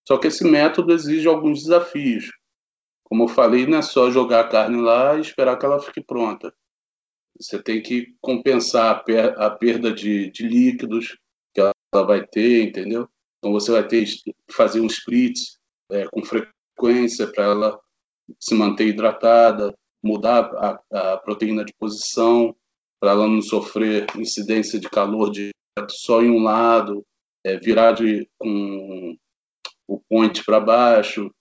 Só 0.06 0.16
que 0.16 0.26
esse 0.26 0.42
método 0.42 0.92
exige 0.92 1.28
alguns 1.28 1.62
desafios. 1.62 2.30
Como 3.08 3.24
eu 3.24 3.28
falei, 3.28 3.66
não 3.66 3.78
é 3.78 3.82
só 3.82 4.10
jogar 4.10 4.40
a 4.40 4.48
carne 4.48 4.80
lá 4.80 5.16
e 5.16 5.20
esperar 5.20 5.58
que 5.58 5.64
ela 5.64 5.80
fique 5.80 6.00
pronta. 6.00 6.52
Você 7.40 7.62
tem 7.62 7.80
que 7.80 8.14
compensar 8.20 8.90
a, 8.90 8.94
per 8.96 9.40
a 9.40 9.50
perda 9.50 9.92
de, 9.92 10.30
de, 10.30 10.46
líquidos 10.46 11.16
que 11.54 11.60
ela 11.60 11.72
vai 12.04 12.26
ter, 12.26 12.64
entendeu? 12.64 13.08
Então 13.38 13.52
você 13.52 13.70
vai 13.70 13.86
ter 13.86 14.04
que 14.04 14.34
fazer 14.50 14.80
um 14.80 14.86
spritz 14.86 15.58
é, 15.90 16.06
com 16.06 16.22
frequência 16.22 17.26
para 17.26 17.44
ela 17.44 17.80
se 18.38 18.54
manter 18.54 18.88
hidratada, 18.88 19.74
mudar 20.02 20.50
a, 20.56 21.12
a 21.14 21.16
proteína 21.18 21.64
de 21.64 21.72
posição 21.74 22.54
para 23.00 23.12
ela 23.12 23.26
não 23.26 23.40
sofrer 23.40 24.06
incidência 24.16 24.78
de 24.78 24.90
calor 24.90 25.30
direto 25.30 25.54
só 25.90 26.20
em 26.20 26.30
um 26.30 26.42
lado, 26.42 27.06
é, 27.44 27.56
virar 27.56 27.92
de, 27.92 28.28
com 28.38 29.16
o 29.86 30.00
point 30.08 30.44
para 30.44 30.60
baixo, 30.60 31.32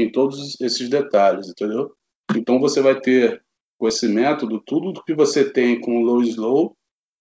tem 0.00 0.10
todos 0.10 0.58
esses 0.60 0.88
detalhes, 0.88 1.48
entendeu? 1.48 1.92
Então 2.34 2.58
você 2.58 2.80
vai 2.80 2.98
ter 2.98 3.42
com 3.78 3.86
esse 3.86 4.08
método 4.08 4.62
tudo 4.64 5.02
que 5.04 5.14
você 5.14 5.50
tem 5.50 5.78
com 5.78 5.98
o 5.98 6.04
low 6.04 6.22
slow, 6.22 6.74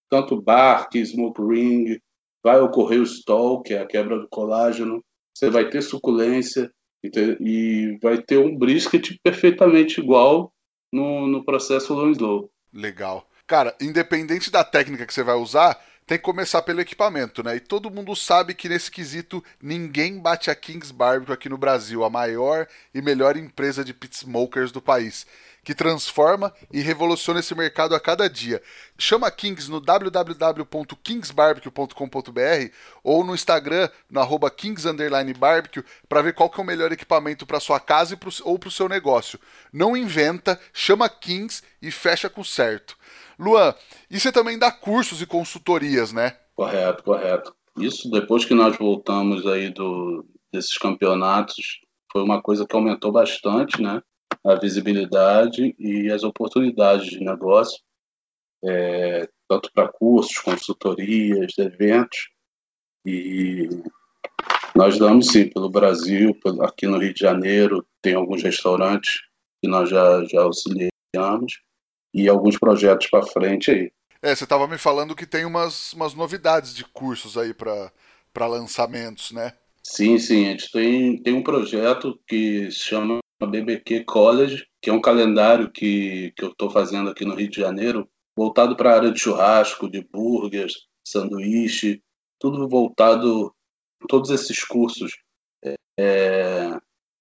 tanto 0.09 0.41
bark, 0.41 0.95
smoke 1.05 1.41
ring, 1.41 1.99
vai 2.41 2.59
ocorrer 2.61 3.01
o 3.01 3.05
stall, 3.05 3.61
que 3.61 3.73
é 3.73 3.81
a 3.81 3.85
quebra 3.85 4.17
do 4.17 4.29
colágeno, 4.29 5.03
você 5.33 5.49
vai 5.49 5.69
ter 5.69 5.81
suculência 5.81 6.71
e 7.03 7.97
vai 8.01 8.21
ter 8.21 8.37
um 8.37 8.57
brisket 8.57 9.17
perfeitamente 9.21 9.99
igual 9.99 10.51
no, 10.91 11.27
no 11.27 11.43
processo 11.43 11.93
low 11.93 12.09
slow. 12.11 12.49
Legal. 12.73 13.27
Cara, 13.45 13.75
independente 13.81 14.51
da 14.51 14.63
técnica 14.63 15.05
que 15.05 15.13
você 15.13 15.23
vai 15.23 15.35
usar, 15.35 15.77
tem 16.09 16.17
que 16.17 16.23
começar 16.23 16.61
pelo 16.63 16.81
equipamento, 16.81 17.43
né? 17.43 17.57
E 17.57 17.59
todo 17.59 17.91
mundo 17.91 18.15
sabe 18.15 18.55
que 18.55 18.67
nesse 18.67 18.89
quesito 18.89 19.43
ninguém 19.61 20.17
bate 20.17 20.49
a 20.49 20.55
Kings 20.55 20.91
Barbecue 20.91 21.31
aqui 21.31 21.47
no 21.47 21.55
Brasil, 21.55 22.03
a 22.03 22.09
maior 22.09 22.67
e 22.95 22.99
melhor 22.99 23.37
empresa 23.37 23.85
de 23.85 23.93
pit 23.93 24.17
smokers 24.17 24.71
do 24.71 24.81
país, 24.81 25.27
que 25.63 25.75
transforma 25.75 26.51
e 26.73 26.81
revoluciona 26.81 27.41
esse 27.41 27.53
mercado 27.53 27.93
a 27.93 27.99
cada 27.99 28.27
dia. 28.27 28.59
Chama 28.97 29.27
a 29.27 29.31
Kings 29.31 29.69
no 29.69 29.79
www.kingsbarbecue.com.br 29.79 32.73
ou 33.03 33.23
no 33.23 33.35
Instagram 33.35 33.87
no 34.09 34.49
kings_barbecue 34.49 35.83
para 36.07 36.23
ver 36.23 36.33
qual 36.33 36.49
que 36.49 36.59
é 36.59 36.63
o 36.63 36.65
melhor 36.65 36.91
equipamento 36.91 37.45
para 37.45 37.59
sua 37.59 37.79
casa 37.79 38.17
pro, 38.17 38.31
ou 38.45 38.57
para 38.57 38.69
o 38.69 38.71
seu 38.71 38.89
negócio. 38.89 39.39
Não 39.71 39.95
inventa, 39.95 40.59
chama 40.73 41.07
Kings 41.07 41.61
e 41.79 41.91
fecha 41.91 42.31
com 42.31 42.43
certo. 42.43 42.97
Luan, 43.39 43.73
e 44.11 44.19
você 44.19 44.33
também 44.33 44.59
dá 44.59 44.69
cursos 44.69 45.21
e 45.21 45.25
consultorias, 45.25 46.11
né? 46.11 46.37
Correto, 46.53 47.03
correto. 47.03 47.55
Isso 47.77 48.11
depois 48.11 48.43
que 48.43 48.53
nós 48.53 48.75
voltamos 48.75 49.47
aí 49.47 49.69
do, 49.69 50.25
desses 50.51 50.77
campeonatos, 50.77 51.79
foi 52.11 52.21
uma 52.21 52.41
coisa 52.41 52.67
que 52.67 52.75
aumentou 52.75 53.13
bastante, 53.13 53.81
né? 53.81 54.01
A 54.45 54.55
visibilidade 54.55 55.73
e 55.79 56.11
as 56.11 56.23
oportunidades 56.23 57.07
de 57.07 57.23
negócio, 57.23 57.79
é, 58.65 59.29
tanto 59.47 59.71
para 59.73 59.87
cursos, 59.87 60.37
consultorias, 60.39 61.57
eventos. 61.57 62.29
E 63.05 63.69
nós 64.75 64.99
damos 64.99 65.27
sim 65.27 65.49
pelo 65.49 65.69
Brasil, 65.69 66.37
aqui 66.61 66.87
no 66.87 66.97
Rio 66.97 67.13
de 67.13 67.21
Janeiro, 67.21 67.85
tem 68.01 68.15
alguns 68.15 68.43
restaurantes 68.43 69.21
que 69.61 69.69
nós 69.69 69.89
já, 69.89 70.25
já 70.25 70.41
auxiliamos 70.41 71.53
e 72.13 72.27
alguns 72.27 72.57
projetos 72.57 73.07
para 73.07 73.25
frente 73.25 73.71
aí. 73.71 73.91
É, 74.21 74.35
você 74.35 74.43
estava 74.43 74.67
me 74.67 74.77
falando 74.77 75.15
que 75.15 75.25
tem 75.25 75.45
umas, 75.45 75.93
umas 75.93 76.13
novidades 76.13 76.75
de 76.75 76.83
cursos 76.83 77.37
aí 77.37 77.53
para 77.53 78.47
lançamentos, 78.47 79.31
né? 79.31 79.53
Sim, 79.81 80.17
sim. 80.17 80.47
A 80.47 80.51
gente 80.51 80.71
tem, 80.71 81.21
tem 81.21 81.33
um 81.33 81.43
projeto 81.43 82.19
que 82.27 82.69
se 82.71 82.79
chama 82.79 83.19
BBQ 83.41 84.03
College, 84.03 84.67
que 84.81 84.89
é 84.89 84.93
um 84.93 85.01
calendário 85.01 85.71
que, 85.71 86.33
que 86.35 86.43
eu 86.43 86.49
estou 86.49 86.69
fazendo 86.69 87.09
aqui 87.09 87.23
no 87.23 87.35
Rio 87.35 87.49
de 87.49 87.61
Janeiro, 87.61 88.09
voltado 88.35 88.75
para 88.75 88.91
a 88.91 88.95
área 88.95 89.11
de 89.11 89.19
churrasco, 89.19 89.89
de 89.89 90.01
burgers, 90.01 90.87
sanduíche, 91.05 92.01
tudo 92.37 92.67
voltado, 92.67 93.53
todos 94.07 94.29
esses 94.29 94.63
cursos 94.63 95.11
é, 95.99 96.79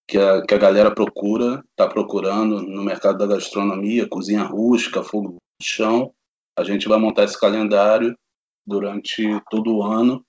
que 0.09 0.17
a, 0.17 0.41
que 0.43 0.55
a 0.55 0.59
galera 0.59 0.91
procura, 0.91 1.63
está 1.71 1.87
procurando 1.87 2.63
no 2.63 2.83
mercado 2.83 3.19
da 3.19 3.27
gastronomia, 3.27 4.09
cozinha 4.09 4.43
rústica, 4.43 5.05
fogo 5.05 5.37
de 5.61 5.67
chão. 5.67 6.13
A 6.59 6.65
gente 6.65 6.89
vai 6.89 6.99
montar 6.99 7.25
esse 7.25 7.39
calendário 7.39 8.17
durante 8.67 9.23
todo 9.51 9.77
o 9.77 9.83
ano 9.83 10.25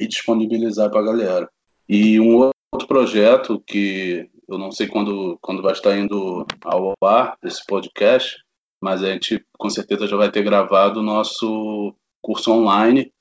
e 0.00 0.08
disponibilizar 0.08 0.90
para 0.90 1.00
a 1.00 1.04
galera. 1.04 1.50
E 1.86 2.18
um 2.18 2.50
outro 2.72 2.88
projeto 2.88 3.62
que 3.66 4.30
eu 4.48 4.56
não 4.56 4.72
sei 4.72 4.88
quando, 4.88 5.38
quando 5.42 5.62
vai 5.62 5.72
estar 5.72 5.96
indo 5.96 6.46
ao 6.64 6.94
ar 7.04 7.36
esse 7.44 7.64
podcast, 7.66 8.42
mas 8.82 9.02
a 9.04 9.12
gente 9.12 9.44
com 9.58 9.68
certeza 9.68 10.06
já 10.06 10.16
vai 10.16 10.30
ter 10.30 10.42
gravado 10.42 11.00
o 11.00 11.04
nosso 11.04 11.94
curso 12.22 12.50
online, 12.50 13.12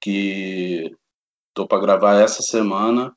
que 0.00 0.96
Estou 1.52 1.68
para 1.68 1.82
gravar 1.82 2.14
essa 2.14 2.40
semana 2.40 3.14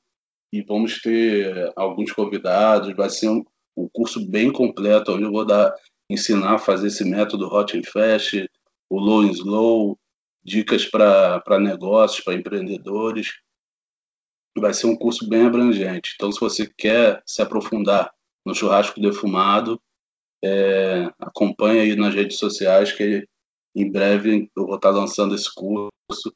e 0.56 0.62
vamos 0.62 1.02
ter 1.02 1.74
alguns 1.76 2.14
convidados. 2.14 2.96
Vai 2.96 3.10
ser 3.10 3.28
um, 3.28 3.44
um 3.76 3.90
curso 3.90 4.26
bem 4.26 4.52
completo, 4.52 5.12
onde 5.12 5.24
eu 5.24 5.32
vou 5.32 5.46
dar, 5.46 5.76
ensinar 6.10 6.54
a 6.56 6.58
fazer 6.58 6.88
esse 6.88 7.04
método 7.04 7.54
Hot 7.54 7.78
and 7.78 7.84
Fast, 7.84 8.50
o 8.90 8.98
Low 8.98 9.22
and 9.22 9.32
Slow, 9.32 10.00
dicas 10.42 10.86
para 10.86 11.60
negócios, 11.60 12.24
para 12.24 12.36
empreendedores. 12.36 13.34
Vai 14.58 14.74
ser 14.74 14.88
um 14.88 14.96
curso 14.96 15.28
bem 15.28 15.46
abrangente. 15.46 16.14
Então, 16.16 16.32
se 16.32 16.40
você 16.40 16.72
quer 16.78 17.22
se 17.26 17.42
aprofundar 17.42 18.14
no 18.46 18.56
churrasco 18.56 19.02
defumado, 19.02 19.82
é, 20.42 21.12
acompanhe 21.20 21.82
aí 21.82 21.96
nas 21.98 22.14
redes 22.14 22.38
sociais 22.38 22.94
que 22.94 23.28
em 23.76 23.92
breve 23.92 24.50
eu 24.56 24.68
vou 24.68 24.76
estar 24.78 24.92
lançando 24.92 25.36
esse 25.36 25.54
curso. 25.54 26.34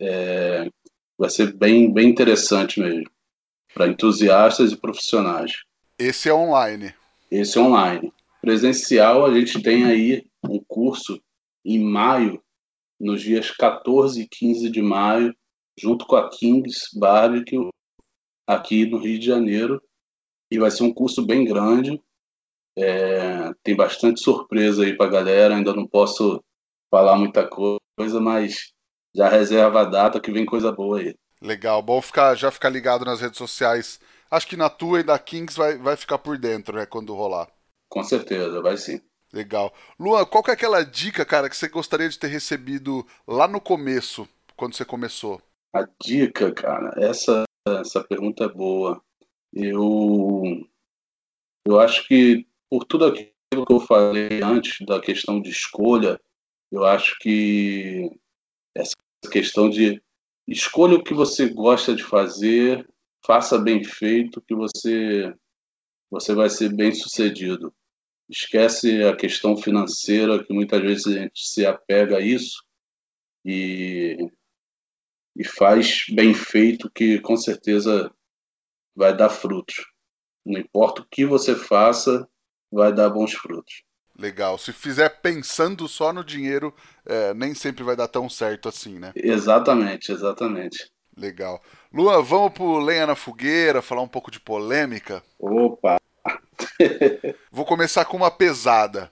É, 0.00 0.70
vai 1.18 1.28
ser 1.28 1.52
bem, 1.52 1.92
bem 1.92 2.08
interessante 2.08 2.80
mesmo, 2.80 3.10
para 3.74 3.88
entusiastas 3.88 4.72
e 4.72 4.76
profissionais. 4.76 5.52
Esse 5.98 6.28
é 6.28 6.34
online. 6.34 6.94
Esse 7.30 7.58
é 7.58 7.60
online. 7.60 8.12
Presencial, 8.40 9.24
a 9.24 9.34
gente 9.34 9.62
tem 9.62 9.84
aí 9.84 10.26
um 10.42 10.62
curso 10.66 11.20
em 11.64 11.78
maio, 11.78 12.42
nos 12.98 13.22
dias 13.22 13.50
14 13.50 14.20
e 14.20 14.28
15 14.28 14.68
de 14.70 14.82
maio, 14.82 15.34
junto 15.78 16.06
com 16.06 16.16
a 16.16 16.28
Kings 16.28 16.88
Barbecue, 16.98 17.68
aqui 18.46 18.86
no 18.86 18.98
Rio 18.98 19.18
de 19.18 19.26
Janeiro. 19.26 19.82
E 20.50 20.58
vai 20.58 20.70
ser 20.70 20.82
um 20.82 20.92
curso 20.92 21.24
bem 21.24 21.44
grande. 21.44 22.00
É, 22.76 23.52
tem 23.62 23.74
bastante 23.76 24.20
surpresa 24.20 24.84
aí 24.84 24.96
para 24.96 25.06
a 25.06 25.10
galera. 25.10 25.56
Ainda 25.56 25.72
não 25.72 25.86
posso 25.86 26.42
falar 26.90 27.16
muita 27.16 27.48
coisa, 27.48 28.20
mas 28.20 28.72
já 29.14 29.28
reserva 29.28 29.80
a 29.80 29.84
data 29.84 30.20
que 30.20 30.32
vem 30.32 30.44
coisa 30.44 30.72
boa 30.72 30.98
aí. 30.98 31.14
Legal, 31.42 31.82
bom 31.82 32.00
ficar, 32.00 32.34
já 32.36 32.50
ficar 32.50 32.68
ligado 32.70 33.04
nas 33.04 33.20
redes 33.20 33.36
sociais 33.36 34.00
acho 34.32 34.48
que 34.48 34.56
na 34.56 34.70
tua 34.70 35.00
e 35.00 35.02
da 35.02 35.18
Kings 35.18 35.56
vai, 35.56 35.76
vai 35.76 35.94
ficar 35.94 36.16
por 36.18 36.38
dentro, 36.38 36.74
né, 36.76 36.86
quando 36.86 37.14
rolar. 37.14 37.48
Com 37.90 38.02
certeza, 38.02 38.62
vai 38.62 38.78
sim. 38.78 39.00
Legal. 39.30 39.72
Luan, 39.98 40.24
qual 40.24 40.42
que 40.42 40.50
é 40.50 40.54
aquela 40.54 40.82
dica, 40.82 41.24
cara, 41.24 41.48
que 41.48 41.56
você 41.56 41.68
gostaria 41.68 42.08
de 42.08 42.18
ter 42.18 42.28
recebido 42.28 43.06
lá 43.26 43.46
no 43.46 43.60
começo, 43.60 44.26
quando 44.56 44.74
você 44.74 44.84
começou? 44.84 45.40
A 45.74 45.86
dica, 46.02 46.52
cara, 46.52 46.94
essa, 46.96 47.44
essa 47.66 48.02
pergunta 48.02 48.44
é 48.44 48.48
boa. 48.48 49.02
Eu, 49.52 50.42
eu 51.66 51.80
acho 51.80 52.06
que 52.08 52.46
por 52.70 52.84
tudo 52.84 53.06
aquilo 53.06 53.66
que 53.66 53.72
eu 53.72 53.80
falei 53.80 54.42
antes 54.42 54.86
da 54.86 55.00
questão 55.00 55.40
de 55.40 55.50
escolha, 55.50 56.18
eu 56.70 56.84
acho 56.84 57.18
que 57.18 58.10
essa 58.74 58.96
questão 59.30 59.68
de 59.68 60.02
escolha 60.46 60.96
o 60.96 61.02
que 61.02 61.14
você 61.14 61.48
gosta 61.48 61.94
de 61.94 62.02
fazer 62.02 62.86
faça 63.24 63.58
bem 63.58 63.84
feito 63.84 64.42
que 64.42 64.54
você 64.54 65.32
você 66.10 66.34
vai 66.34 66.50
ser 66.50 66.74
bem 66.74 66.92
sucedido. 66.92 67.74
Esquece 68.28 69.02
a 69.02 69.16
questão 69.16 69.56
financeira 69.56 70.44
que 70.44 70.52
muitas 70.52 70.80
vezes 70.80 71.06
a 71.06 71.12
gente 71.12 71.46
se 71.46 71.64
apega 71.64 72.18
a 72.18 72.20
isso 72.20 72.62
e 73.44 74.16
e 75.34 75.44
faz 75.44 76.04
bem 76.10 76.34
feito 76.34 76.90
que 76.90 77.18
com 77.20 77.36
certeza 77.36 78.14
vai 78.94 79.16
dar 79.16 79.30
frutos. 79.30 79.86
Não 80.44 80.60
importa 80.60 81.00
o 81.00 81.06
que 81.10 81.24
você 81.24 81.56
faça, 81.56 82.28
vai 82.70 82.92
dar 82.92 83.08
bons 83.08 83.32
frutos. 83.32 83.82
Legal. 84.18 84.58
Se 84.58 84.72
fizer 84.72 85.08
pensando 85.08 85.88
só 85.88 86.12
no 86.12 86.22
dinheiro, 86.22 86.74
é, 87.06 87.32
nem 87.34 87.54
sempre 87.54 87.82
vai 87.82 87.96
dar 87.96 88.08
tão 88.08 88.28
certo 88.28 88.68
assim, 88.68 88.98
né? 88.98 89.12
Exatamente, 89.14 90.12
exatamente. 90.12 90.90
Legal. 91.16 91.62
Luan, 91.92 92.22
vamos 92.22 92.52
pro 92.52 92.78
Lenha 92.78 93.06
na 93.06 93.14
Fogueira, 93.14 93.82
falar 93.82 94.02
um 94.02 94.08
pouco 94.08 94.30
de 94.30 94.40
polêmica? 94.40 95.22
Opa! 95.38 95.96
Vou 97.50 97.64
começar 97.64 98.04
com 98.04 98.16
uma 98.16 98.30
pesada. 98.30 99.10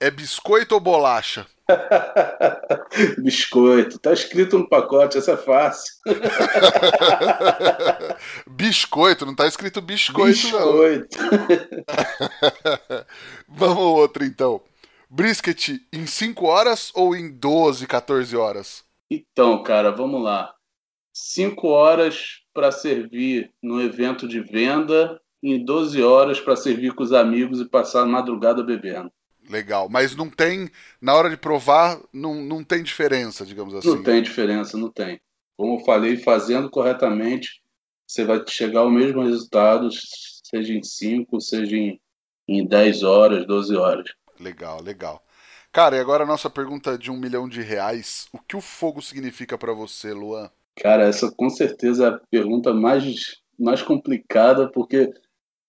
É 0.00 0.10
biscoito 0.10 0.74
ou 0.74 0.80
bolacha? 0.80 1.46
biscoito. 3.22 3.98
Tá 3.98 4.12
escrito 4.12 4.58
no 4.58 4.68
pacote, 4.68 5.18
essa 5.18 5.32
é 5.32 5.36
fácil. 5.36 5.92
biscoito, 8.46 9.26
não 9.26 9.34
tá 9.34 9.46
escrito 9.46 9.80
biscoito, 9.80 10.32
biscoito. 10.32 11.18
não. 11.18 13.04
Vamos 13.48 13.78
outro 13.78 14.24
então. 14.24 14.60
Brisket 15.10 15.80
em 15.92 16.06
5 16.06 16.44
horas 16.44 16.92
ou 16.94 17.16
em 17.16 17.30
12, 17.30 17.86
14 17.86 18.36
horas? 18.36 18.84
Então, 19.10 19.62
cara, 19.62 19.90
vamos 19.90 20.22
lá 20.22 20.54
cinco 21.18 21.68
horas 21.68 22.42
para 22.54 22.70
servir 22.70 23.50
no 23.62 23.82
evento 23.82 24.28
de 24.28 24.40
venda 24.40 25.20
e 25.42 25.58
12 25.58 26.02
horas 26.02 26.40
para 26.40 26.56
servir 26.56 26.94
com 26.94 27.02
os 27.02 27.12
amigos 27.12 27.60
e 27.60 27.68
passar 27.68 28.02
a 28.02 28.06
madrugada 28.06 28.62
bebendo. 28.62 29.10
Legal, 29.48 29.88
mas 29.88 30.14
não 30.14 30.28
tem, 30.28 30.70
na 31.00 31.14
hora 31.14 31.30
de 31.30 31.36
provar, 31.36 31.98
não, 32.12 32.34
não 32.34 32.62
tem 32.62 32.82
diferença, 32.82 33.46
digamos 33.46 33.74
assim. 33.74 33.88
Não 33.88 34.02
tem 34.02 34.22
diferença, 34.22 34.76
não 34.76 34.90
tem. 34.90 35.20
Como 35.56 35.80
eu 35.80 35.84
falei, 35.84 36.16
fazendo 36.18 36.70
corretamente, 36.70 37.62
você 38.06 38.24
vai 38.24 38.42
chegar 38.46 38.80
ao 38.80 38.90
mesmo 38.90 39.22
resultado, 39.22 39.88
seja 39.90 40.72
em 40.72 40.82
5, 40.82 41.40
seja 41.40 41.76
em, 41.76 42.00
em 42.46 42.66
10 42.66 43.02
horas, 43.02 43.46
12 43.46 43.76
horas. 43.76 44.10
Legal, 44.38 44.82
legal. 44.82 45.24
Cara, 45.72 45.96
e 45.96 46.00
agora 46.00 46.24
a 46.24 46.26
nossa 46.26 46.48
pergunta 46.48 46.96
de 46.96 47.10
um 47.10 47.16
milhão 47.16 47.48
de 47.48 47.60
reais. 47.60 48.26
O 48.32 48.38
que 48.38 48.56
o 48.56 48.60
fogo 48.60 49.02
significa 49.02 49.58
para 49.58 49.72
você, 49.72 50.12
Luan? 50.12 50.50
Cara, 50.76 51.04
essa 51.04 51.30
com 51.30 51.50
certeza 51.50 52.04
é 52.04 52.08
a 52.08 52.20
pergunta 52.30 52.72
mais, 52.72 53.40
mais 53.58 53.82
complicada, 53.82 54.70
porque 54.70 55.12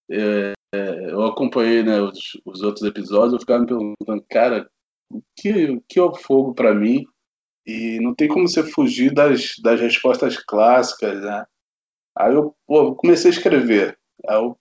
é, 0.09 0.53
é, 0.73 1.11
eu 1.11 1.23
acompanhei 1.23 1.83
né, 1.83 1.99
os, 2.01 2.39
os, 2.45 2.61
outros 2.61 2.85
episódios, 2.85 3.33
eu 3.33 3.39
ficava 3.39 3.61
me 3.61 3.67
perguntando, 3.67 4.23
cara, 4.29 4.69
o 5.11 5.21
que, 5.35 5.65
o 5.65 5.81
que 5.87 5.99
é 5.99 6.03
o 6.03 6.13
fogo 6.13 6.53
para 6.53 6.73
mim? 6.73 7.05
E 7.65 7.99
não 8.01 8.13
tem 8.13 8.27
como 8.27 8.47
você 8.47 8.63
fugir 8.63 9.13
das, 9.13 9.55
das 9.61 9.79
respostas 9.79 10.37
clássicas, 10.37 11.21
né? 11.21 11.45
Aí 12.17 12.33
eu 12.33 12.55
pô, 12.65 12.95
comecei 12.95 13.31
a 13.31 13.33
escrever. 13.33 13.97
Aí 14.27 14.35
eu 14.35 14.57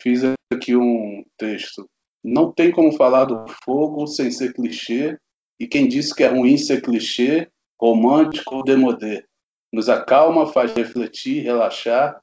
fiz 0.00 0.22
aqui 0.52 0.76
um 0.76 1.24
texto. 1.36 1.88
Não 2.22 2.52
tem 2.52 2.70
como 2.70 2.92
falar 2.92 3.26
do 3.26 3.46
fogo 3.64 4.06
sem 4.06 4.30
ser 4.30 4.52
clichê, 4.54 5.18
e 5.58 5.66
quem 5.66 5.88
disse 5.88 6.14
que 6.14 6.24
é 6.24 6.28
ruim 6.28 6.56
ser 6.56 6.82
clichê 6.82 7.50
romântico 7.80 8.56
ou 8.56 8.64
demodé. 8.64 9.24
Nos 9.72 9.88
acalma, 9.88 10.46
faz 10.46 10.72
refletir, 10.74 11.42
relaxar, 11.42 12.20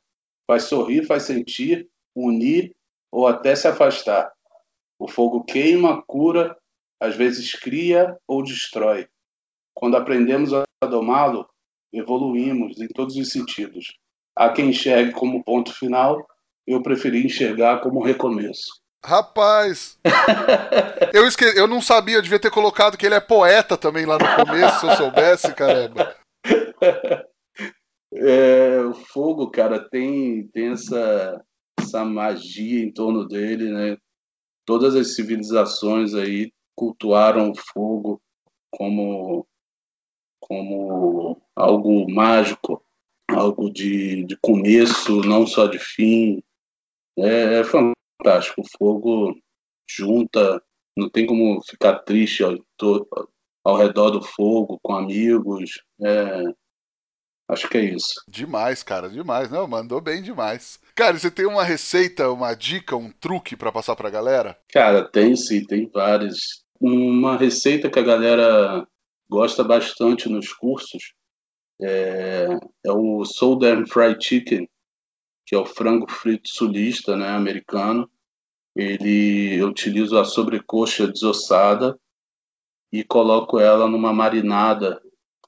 faz 0.48 0.64
sorrir, 0.64 1.06
faz 1.06 1.24
sentir, 1.24 1.90
unir 2.16 2.74
ou 3.12 3.28
até 3.28 3.56
se 3.56 3.68
afastar. 3.68 4.32
O 5.00 5.08
fogo 5.08 5.44
queima, 5.44 6.02
cura, 6.04 6.56
às 7.00 7.16
vezes 7.16 7.54
cria 7.54 8.16
ou 8.28 8.44
destrói. 8.44 9.08
Quando 9.74 9.98
aprendemos 9.98 10.54
a 10.54 10.66
domá-lo, 10.86 11.48
evoluímos 11.92 12.80
em 12.80 12.88
todos 12.88 13.16
os 13.16 13.30
sentidos. 13.30 13.98
Há 14.36 14.50
quem 14.50 14.70
enxergue 14.70 15.12
como 15.12 15.44
ponto 15.44 15.74
final, 15.74 16.26
eu 16.66 16.82
preferi 16.82 17.26
enxergar 17.26 17.82
como 17.82 18.04
recomeço. 18.04 18.82
Rapaz! 19.04 20.00
eu, 21.14 21.28
esque... 21.28 21.44
eu 21.44 21.68
não 21.68 21.82
sabia, 21.82 22.18
eu 22.18 22.22
devia 22.22 22.40
ter 22.40 22.52
colocado 22.52 22.98
que 22.98 23.06
ele 23.06 23.16
é 23.16 23.20
poeta 23.20 23.76
também 23.76 24.06
lá 24.06 24.18
no 24.18 24.46
começo, 24.46 24.80
se 24.80 24.86
eu 24.86 24.96
soubesse, 24.96 25.54
caramba. 25.54 26.16
É, 28.14 28.82
o 28.82 28.94
fogo, 28.94 29.50
cara, 29.50 29.80
tem, 29.80 30.46
tem 30.50 30.74
essa, 30.74 31.42
essa 31.82 32.06
magia 32.06 32.84
em 32.84 32.92
torno 32.92 33.28
dele, 33.28 33.72
né? 33.72 33.98
Todas 34.66 34.96
as 34.96 35.16
civilizações 35.16 36.14
aí 36.14 36.52
cultuaram 36.76 37.52
o 37.52 37.56
fogo 37.56 38.22
como, 38.72 39.46
como 40.40 41.42
algo 41.56 42.10
mágico, 42.10 42.84
algo 43.30 43.70
de, 43.70 44.24
de 44.26 44.38
começo, 44.38 45.22
não 45.22 45.46
só 45.46 45.68
de 45.68 45.80
fim. 45.80 46.42
É, 47.18 47.60
é 47.60 47.64
fantástico. 47.64 48.62
O 48.62 48.78
fogo 48.78 49.38
junta, 49.90 50.64
não 50.98 51.10
tem 51.10 51.26
como 51.26 51.62
ficar 51.64 52.00
triste 52.00 52.44
ao, 52.44 52.58
ao 53.64 53.76
redor 53.76 54.12
do 54.12 54.22
fogo, 54.22 54.80
com 54.82 54.96
amigos. 54.96 55.84
É, 56.02 56.44
acho 57.52 57.68
que 57.68 57.78
é 57.78 57.84
isso. 57.84 58.22
Demais, 58.28 58.82
cara, 58.82 59.10
demais. 59.10 59.52
Não, 59.52 59.68
mandou 59.68 60.00
bem 60.00 60.22
demais. 60.22 60.80
Cara, 60.96 61.18
você 61.18 61.30
tem 61.30 61.46
uma 61.46 61.64
receita, 61.64 62.32
uma 62.32 62.54
dica, 62.54 62.96
um 62.96 63.12
truque 63.12 63.56
para 63.56 63.72
passar 63.72 63.96
pra 63.96 64.10
galera? 64.10 64.58
Cara, 64.72 65.04
tem 65.04 65.36
sim, 65.36 65.66
tem 65.66 65.90
várias. 65.90 66.64
Uma 66.80 67.38
receita 67.38 67.90
que 67.90 68.00
a 68.00 68.04
galera 68.04 68.88
gosta 69.30 69.64
bastante 69.64 70.28
nos 70.28 70.52
cursos 70.54 71.14
é, 71.82 72.48
é 72.86 72.92
o 72.92 73.26
Southern 73.26 73.88
Fried 73.88 74.24
Chicken, 74.24 74.68
que 75.46 75.56
é 75.56 75.58
o 75.58 75.66
frango 75.66 76.10
frito 76.10 76.50
sulista, 76.50 77.16
né, 77.16 77.30
americano. 77.30 78.10
Ele 78.76 79.56
eu 79.56 79.68
utilizo 79.68 80.18
a 80.18 80.24
sobrecoxa 80.24 81.08
desossada 81.08 82.00
e 82.92 83.04
coloco 83.04 83.60
ela 83.60 83.88
numa 83.88 84.14
marinada 84.14 85.02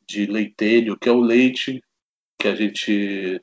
de 0.08 0.26
leitelho, 0.26 0.98
que 0.98 1.08
é 1.08 1.12
o 1.12 1.22
leite 1.22 1.82
que 2.40 2.48
a 2.48 2.56
gente 2.56 3.42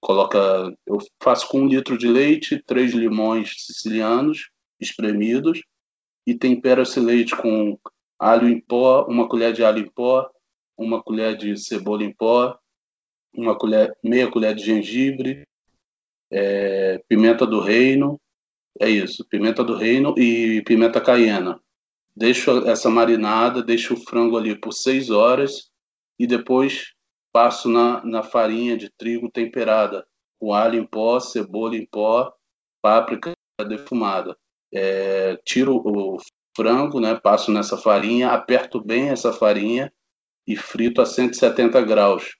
coloca. 0.00 0.38
Eu 0.86 0.98
faço 1.22 1.48
com 1.48 1.60
um 1.60 1.68
litro 1.68 1.96
de 1.96 2.08
leite, 2.08 2.62
três 2.66 2.92
limões 2.92 3.54
sicilianos 3.56 4.50
espremidos 4.80 5.62
e 6.26 6.34
tempero 6.34 6.82
esse 6.82 7.00
leite 7.00 7.34
com 7.36 7.78
alho 8.18 8.48
em 8.48 8.60
pó, 8.60 9.06
uma 9.08 9.28
colher 9.28 9.52
de 9.52 9.64
alho 9.64 9.80
em 9.80 9.90
pó, 9.90 10.28
uma 10.76 11.02
colher 11.02 11.36
de 11.36 11.56
cebola 11.56 12.04
em 12.04 12.12
pó, 12.12 12.58
uma 13.34 13.56
colher, 13.56 13.96
meia 14.02 14.30
colher 14.30 14.54
de 14.54 14.64
gengibre, 14.64 15.46
é, 16.30 16.98
pimenta 17.08 17.46
do 17.46 17.60
reino, 17.60 18.20
é 18.80 18.88
isso, 18.88 19.24
pimenta 19.28 19.62
do 19.62 19.76
reino 19.76 20.14
e 20.18 20.62
pimenta 20.62 21.00
caiena. 21.00 21.60
Deixo 22.16 22.66
essa 22.68 22.88
marinada, 22.90 23.62
deixo 23.62 23.94
o 23.94 23.96
frango 23.96 24.36
ali 24.36 24.58
por 24.58 24.72
seis 24.72 25.10
horas 25.10 25.70
e 26.18 26.26
depois 26.26 26.93
passo 27.34 27.68
na, 27.68 28.04
na 28.04 28.22
farinha 28.22 28.76
de 28.76 28.88
trigo 28.88 29.28
temperada, 29.28 30.06
com 30.38 30.54
alho 30.54 30.78
em 30.78 30.86
pó, 30.86 31.18
cebola 31.18 31.76
em 31.76 31.84
pó, 31.84 32.32
páprica 32.80 33.32
defumada. 33.68 34.38
É, 34.72 35.36
tiro 35.44 35.82
o 35.84 36.18
frango, 36.56 37.00
né, 37.00 37.16
passo 37.16 37.50
nessa 37.50 37.76
farinha, 37.76 38.30
aperto 38.30 38.80
bem 38.80 39.08
essa 39.08 39.32
farinha 39.32 39.92
e 40.46 40.56
frito 40.56 41.02
a 41.02 41.06
170 41.06 41.82
graus. 41.82 42.36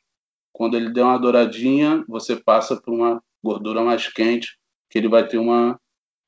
Quando 0.53 0.77
ele 0.77 0.93
der 0.93 1.03
uma 1.03 1.19
douradinha, 1.19 2.05
você 2.09 2.37
passa 2.37 2.81
por 2.81 2.95
uma 2.95 3.21
gordura 3.43 3.83
mais 3.83 4.07
quente, 4.07 4.57
que 4.89 4.99
ele 4.99 5.09
vai 5.09 5.27
ter 5.27 5.39
uma 5.39 5.79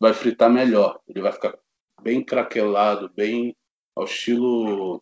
vai 0.00 0.12
fritar 0.12 0.50
melhor. 0.50 0.98
Ele 1.08 1.22
vai 1.22 1.30
ficar 1.30 1.56
bem 2.02 2.24
craquelado, 2.24 3.10
bem 3.14 3.54
ao 3.94 4.04
estilo 4.04 5.00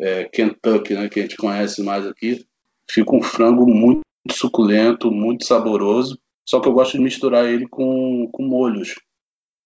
é, 0.00 0.24
Kentucky, 0.24 0.94
né, 0.94 1.08
que 1.08 1.18
a 1.18 1.22
gente 1.22 1.36
conhece 1.36 1.82
mais 1.82 2.06
aqui. 2.06 2.46
Fica 2.90 3.14
um 3.14 3.22
frango 3.22 3.66
muito 3.66 4.02
suculento, 4.30 5.10
muito 5.10 5.44
saboroso. 5.44 6.18
Só 6.48 6.60
que 6.60 6.68
eu 6.68 6.72
gosto 6.72 6.92
de 6.92 7.02
misturar 7.02 7.46
ele 7.46 7.66
com, 7.68 8.28
com 8.32 8.42
molhos. 8.42 8.94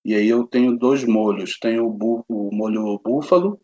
E 0.04 0.14
aí 0.14 0.28
eu 0.28 0.46
tenho 0.46 0.76
dois 0.78 1.04
molhos. 1.04 1.58
Tenho 1.58 1.86
o, 1.86 2.24
o 2.28 2.54
molho 2.54 3.00
búfalo 3.04 3.60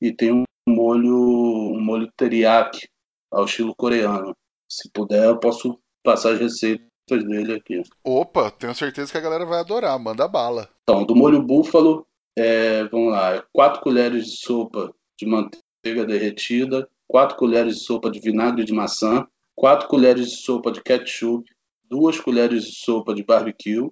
e 0.00 0.12
tenho 0.12 0.42
um 0.68 0.74
molho, 0.74 1.16
um 1.16 1.80
molho 1.80 2.10
teriyaki, 2.16 2.88
ao 3.30 3.44
estilo 3.44 3.74
coreano. 3.76 4.34
Se 4.68 4.90
puder, 4.90 5.26
eu 5.26 5.38
posso 5.38 5.78
passar 6.02 6.32
as 6.32 6.40
receitas 6.40 6.88
dele 7.08 7.54
aqui. 7.54 7.82
Opa, 8.04 8.50
tenho 8.50 8.74
certeza 8.74 9.12
que 9.12 9.18
a 9.18 9.22
galera 9.22 9.44
vai 9.44 9.60
adorar. 9.60 9.98
Manda 9.98 10.26
bala. 10.26 10.68
Então, 10.82 11.04
do 11.04 11.14
molho 11.14 11.42
búfalo, 11.42 12.06
é, 12.36 12.84
vamos 12.84 13.12
lá, 13.12 13.44
4 13.52 13.80
colheres 13.82 14.26
de 14.26 14.36
sopa 14.38 14.94
de 15.18 15.26
manteiga 15.26 16.06
derretida, 16.06 16.88
4 17.10 17.36
colheres 17.36 17.74
de 17.74 17.82
sopa 17.82 18.08
de 18.08 18.20
vinagre 18.20 18.64
de 18.64 18.72
maçã, 18.72 19.26
4 19.56 19.88
colheres 19.88 20.30
de 20.30 20.36
sopa 20.36 20.70
de 20.70 20.80
ketchup, 20.80 21.44
2 21.86 22.20
colheres 22.20 22.62
de 22.62 22.72
sopa 22.76 23.12
de 23.12 23.24
barbecue, 23.24 23.90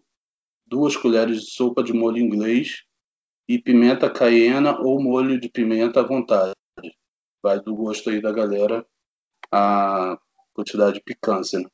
2 0.68 0.96
colheres 0.96 1.40
de 1.40 1.50
sopa 1.50 1.82
de 1.82 1.92
molho 1.92 2.18
inglês 2.18 2.84
e 3.48 3.60
pimenta 3.60 4.08
caiena 4.08 4.78
ou 4.80 5.02
molho 5.02 5.40
de 5.40 5.48
pimenta 5.48 5.98
à 5.98 6.04
vontade. 6.04 6.52
Vai 7.42 7.58
do 7.60 7.74
gosto 7.74 8.08
aí 8.08 8.22
da 8.22 8.30
galera 8.30 8.86
a 9.50 10.16
quantidade 10.54 10.98
de 10.98 11.02
picância. 11.02 11.58
Né? 11.58 11.66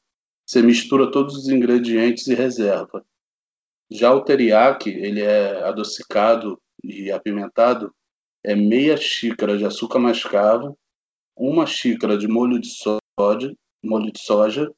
Você 0.46 0.62
mistura 0.62 1.10
todos 1.10 1.36
os 1.36 1.50
ingredientes 1.50 2.26
e 2.26 2.34
reserva. 2.34 3.04
Já 3.90 4.14
o 4.14 4.22
teriyaki, 4.22 4.88
ele 4.88 5.20
é 5.20 5.62
adocicado 5.62 6.58
e 6.82 7.12
apimentado, 7.12 7.94
é 8.42 8.54
meia 8.54 8.96
xícara 8.96 9.58
de 9.58 9.66
açúcar 9.66 9.98
mascavo, 9.98 10.78
uma 11.36 11.66
xícara 11.66 12.16
de 12.16 12.28
molho 12.28 12.60
de 12.60 12.68
soja, 12.68 13.54
molho 13.82 14.12
de 14.12 14.20
soja, 14.20 14.72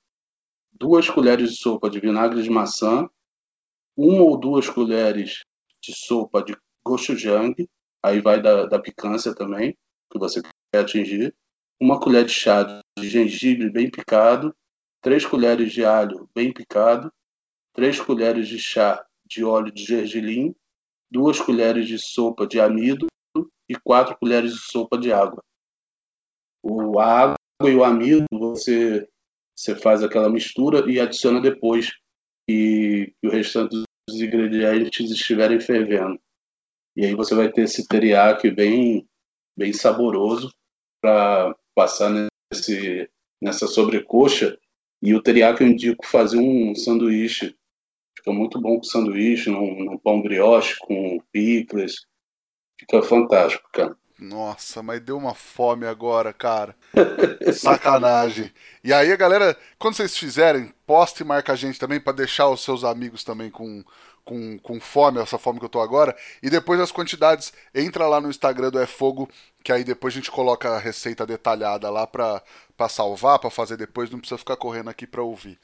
duas 0.72 1.08
colheres 1.08 1.50
de 1.50 1.56
sopa 1.56 1.88
de 1.90 2.00
vinagre 2.00 2.42
de 2.42 2.50
maçã, 2.50 3.08
uma 3.96 4.22
ou 4.22 4.38
duas 4.38 4.68
colheres 4.68 5.44
de 5.82 5.94
sopa 5.94 6.42
de 6.42 6.56
gochujang, 6.84 7.54
aí 8.02 8.20
vai 8.20 8.40
da, 8.40 8.66
da 8.66 8.78
picância 8.78 9.34
também, 9.34 9.76
que 10.10 10.18
você 10.18 10.42
quer 10.42 10.80
atingir, 10.80 11.34
uma 11.80 12.00
colher 12.00 12.24
de 12.24 12.32
chá 12.32 12.62
de 12.98 13.08
gengibre 13.08 13.70
bem 13.70 13.90
picado, 13.90 14.54
três 15.00 15.26
colheres 15.26 15.72
de 15.72 15.84
alho 15.84 16.28
bem 16.34 16.52
picado, 16.52 17.12
três 17.72 18.00
colheres 18.00 18.48
de 18.48 18.58
chá 18.58 19.04
de 19.26 19.44
óleo 19.44 19.72
de 19.72 19.84
gergelim, 19.84 20.54
duas 21.10 21.40
colheres 21.40 21.86
de 21.86 21.98
sopa 21.98 22.46
de 22.46 22.60
amido 22.60 23.06
e 23.68 23.74
quatro 23.74 24.16
colheres 24.16 24.52
de 24.52 24.60
sopa 24.60 24.96
de 24.98 25.12
água. 25.12 25.42
O, 26.68 26.98
a 26.98 27.06
água 27.06 27.36
e 27.64 27.74
o 27.74 27.84
amido 27.84 28.26
você, 28.32 29.06
você 29.56 29.76
faz 29.76 30.02
aquela 30.02 30.28
mistura 30.28 30.90
e 30.90 30.98
adiciona 30.98 31.40
depois 31.40 31.92
que, 32.48 33.14
que 33.20 33.28
o 33.28 33.30
restante 33.30 33.76
dos 34.08 34.20
ingredientes 34.20 35.10
estiverem 35.10 35.60
fervendo. 35.60 36.18
E 36.96 37.04
aí 37.04 37.14
você 37.14 37.34
vai 37.34 37.52
ter 37.52 37.62
esse 37.62 37.86
teriyaki 37.86 38.50
bem, 38.50 39.06
bem 39.56 39.72
saboroso 39.72 40.50
para 41.00 41.54
passar 41.74 42.10
nesse, 42.52 43.08
nessa 43.40 43.66
sobrecoxa. 43.66 44.58
E 45.02 45.14
o 45.14 45.22
teriyaki 45.22 45.62
eu 45.62 45.68
indico 45.68 46.06
fazer 46.06 46.38
um 46.38 46.74
sanduíche. 46.74 47.54
Fica 48.16 48.32
muito 48.32 48.60
bom 48.60 48.78
com 48.78 48.82
sanduíche, 48.82 49.50
num, 49.50 49.84
num 49.84 49.98
pão 49.98 50.20
brioche, 50.20 50.76
com 50.80 51.20
picles. 51.30 52.06
Fica 52.80 53.02
fantástico, 53.02 53.68
cara. 53.72 53.96
Nossa, 54.18 54.82
mas 54.82 55.00
deu 55.00 55.18
uma 55.18 55.34
fome 55.34 55.86
agora, 55.86 56.32
cara. 56.32 56.74
Sacanagem. 57.52 58.50
E 58.82 58.92
aí, 58.92 59.14
galera, 59.16 59.56
quando 59.78 59.94
vocês 59.94 60.16
fizerem, 60.16 60.72
poste 60.86 61.22
e 61.22 61.26
marca 61.26 61.52
a 61.52 61.56
gente 61.56 61.78
também 61.78 62.00
para 62.00 62.14
deixar 62.14 62.48
os 62.48 62.64
seus 62.64 62.82
amigos 62.82 63.22
também 63.22 63.50
com, 63.50 63.84
com, 64.24 64.58
com 64.58 64.80
fome, 64.80 65.20
essa 65.20 65.36
fome 65.36 65.58
que 65.58 65.66
eu 65.66 65.70
tô 65.70 65.80
agora. 65.82 66.16
E 66.42 66.48
depois 66.48 66.80
as 66.80 66.90
quantidades, 66.90 67.52
entra 67.74 68.06
lá 68.06 68.18
no 68.18 68.30
Instagram 68.30 68.70
do 68.70 68.78
É 68.78 68.86
Fogo, 68.86 69.28
que 69.62 69.70
aí 69.70 69.84
depois 69.84 70.14
a 70.14 70.16
gente 70.16 70.30
coloca 70.30 70.70
a 70.70 70.78
receita 70.78 71.26
detalhada 71.26 71.90
lá 71.90 72.06
pra, 72.06 72.42
pra 72.74 72.88
salvar, 72.88 73.38
pra 73.38 73.50
fazer 73.50 73.76
depois, 73.76 74.10
não 74.10 74.18
precisa 74.18 74.38
ficar 74.38 74.56
correndo 74.56 74.88
aqui 74.88 75.06
pra 75.06 75.22
ouvir. 75.22 75.60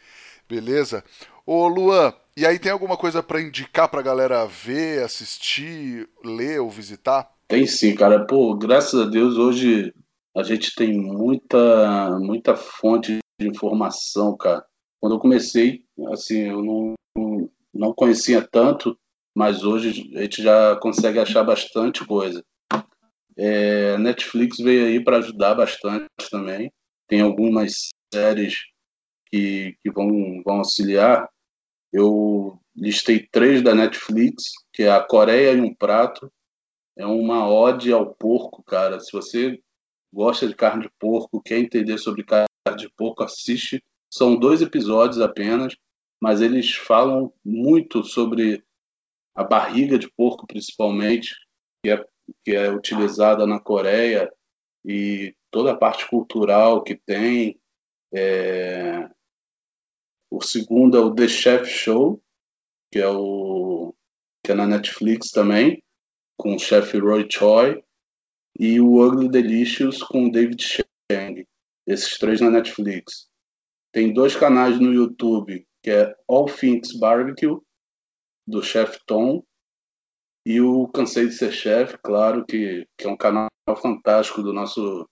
Beleza? 0.47 1.03
Ô 1.47 1.67
Luan, 1.69 2.13
e 2.37 2.45
aí 2.45 2.59
tem 2.59 2.71
alguma 2.71 2.99
coisa 2.99 3.23
para 3.23 3.41
indicar 3.41 3.89
pra 3.89 4.03
galera 4.03 4.47
ver, 4.47 5.03
assistir, 5.03 6.07
ler 6.23 6.61
ou 6.61 6.71
visitar? 6.71 7.33
Tem 7.53 7.67
sim, 7.67 7.95
cara. 7.95 8.27
Pô, 8.27 8.57
graças 8.57 8.99
a 8.99 9.05
Deus 9.05 9.37
hoje 9.37 9.93
a 10.35 10.43
gente 10.43 10.75
tem 10.75 10.99
muita, 10.99 12.19
muita 12.19 12.57
fonte 12.57 13.19
de 13.39 13.47
informação, 13.47 14.35
cara. 14.35 14.65
Quando 14.99 15.17
eu 15.17 15.21
comecei, 15.21 15.85
assim, 16.11 16.49
eu 16.49 16.65
não, 16.65 16.95
não 17.75 17.93
conhecia 17.93 18.41
tanto, 18.41 18.99
mas 19.37 19.65
hoje 19.65 20.11
a 20.17 20.23
gente 20.23 20.43
já 20.43 20.77
consegue 20.77 21.19
achar 21.19 21.45
bastante 21.45 22.07
coisa. 22.07 22.43
É, 23.37 23.99
Netflix 23.99 24.57
veio 24.57 24.87
aí 24.87 25.05
para 25.05 25.19
ajudar 25.19 25.55
bastante 25.55 26.07
também. 26.31 26.73
Tem 27.07 27.21
algumas 27.21 27.91
séries 28.15 28.61
que, 29.27 29.77
que 29.83 29.91
vão, 29.91 30.43
vão 30.43 30.57
auxiliar. 30.57 31.29
Eu 31.93 32.59
listei 32.75 33.29
três 33.31 33.61
da 33.61 33.75
Netflix, 33.75 34.45
que 34.73 34.85
é 34.85 34.91
A 34.91 35.01
Coreia 35.01 35.53
e 35.53 35.61
um 35.61 35.75
Prato. 35.75 36.33
É 36.97 37.07
uma 37.07 37.49
ode 37.49 37.93
ao 37.93 38.15
porco, 38.15 38.63
cara. 38.63 39.01
Se 39.01 39.13
você 39.13 39.61
gosta 40.13 40.47
de 40.47 40.55
carne 40.55 40.85
de 40.85 40.91
porco, 40.99 41.43
quer 41.43 41.59
entender 41.59 41.99
sobre 41.99 42.25
carne 42.25 42.47
de 42.77 42.89
porco, 42.91 43.23
assiste. 43.23 43.83
São 44.13 44.37
dois 44.37 44.61
episódios 44.61 45.21
apenas 45.21 45.75
mas 46.23 46.41
eles 46.41 46.73
falam 46.73 47.35
muito 47.45 48.05
sobre 48.05 48.65
a 49.35 49.43
barriga 49.43 49.99
de 49.99 50.09
porco, 50.09 50.47
principalmente, 50.47 51.35
que 51.83 51.91
é, 51.91 52.07
que 52.45 52.53
é 52.53 52.71
utilizada 52.71 53.45
na 53.45 53.59
Coreia, 53.59 54.33
e 54.85 55.35
toda 55.51 55.73
a 55.73 55.77
parte 55.77 56.09
cultural 56.09 56.85
que 56.85 56.95
tem. 56.95 57.61
É... 58.15 59.11
O 60.31 60.41
segundo 60.41 60.97
é 60.97 61.01
o 61.01 61.13
The 61.13 61.27
Chef 61.27 61.69
Show, 61.69 62.23
que 62.93 63.01
é, 63.01 63.09
o... 63.09 63.93
que 64.45 64.53
é 64.53 64.55
na 64.55 64.67
Netflix 64.69 65.33
também, 65.33 65.82
com 66.43 66.57
o 66.57 66.59
chefe 66.59 66.99
Roy 66.99 67.25
Choi, 67.31 67.85
e 68.59 68.81
o 68.81 69.01
Ugly 69.01 69.29
Delicious 69.29 70.03
com 70.03 70.27
o 70.27 70.31
David 70.33 70.61
Chang. 70.61 71.47
Esses 71.87 72.19
três 72.19 72.41
na 72.41 72.51
Netflix. 72.51 73.29
Tem 73.93 74.13
dois 74.13 74.35
canais 74.35 74.81
no 74.81 74.93
YouTube 74.93 75.65
que 75.81 75.91
é 75.91 76.13
All 76.29 76.47
Things 76.47 76.99
Barbecue, 76.99 77.61
do 78.47 78.61
chef 78.61 78.99
Tom, 79.07 79.45
e 80.45 80.61
o 80.61 80.89
Cansei 80.89 81.27
de 81.27 81.35
Ser 81.35 81.53
Chef, 81.53 81.97
claro, 82.03 82.45
que, 82.45 82.87
que 82.99 83.07
é 83.07 83.11
um 83.11 83.17
canal 83.17 83.49
fantástico 83.81 84.43
do 84.43 84.53
nosso 84.53 85.09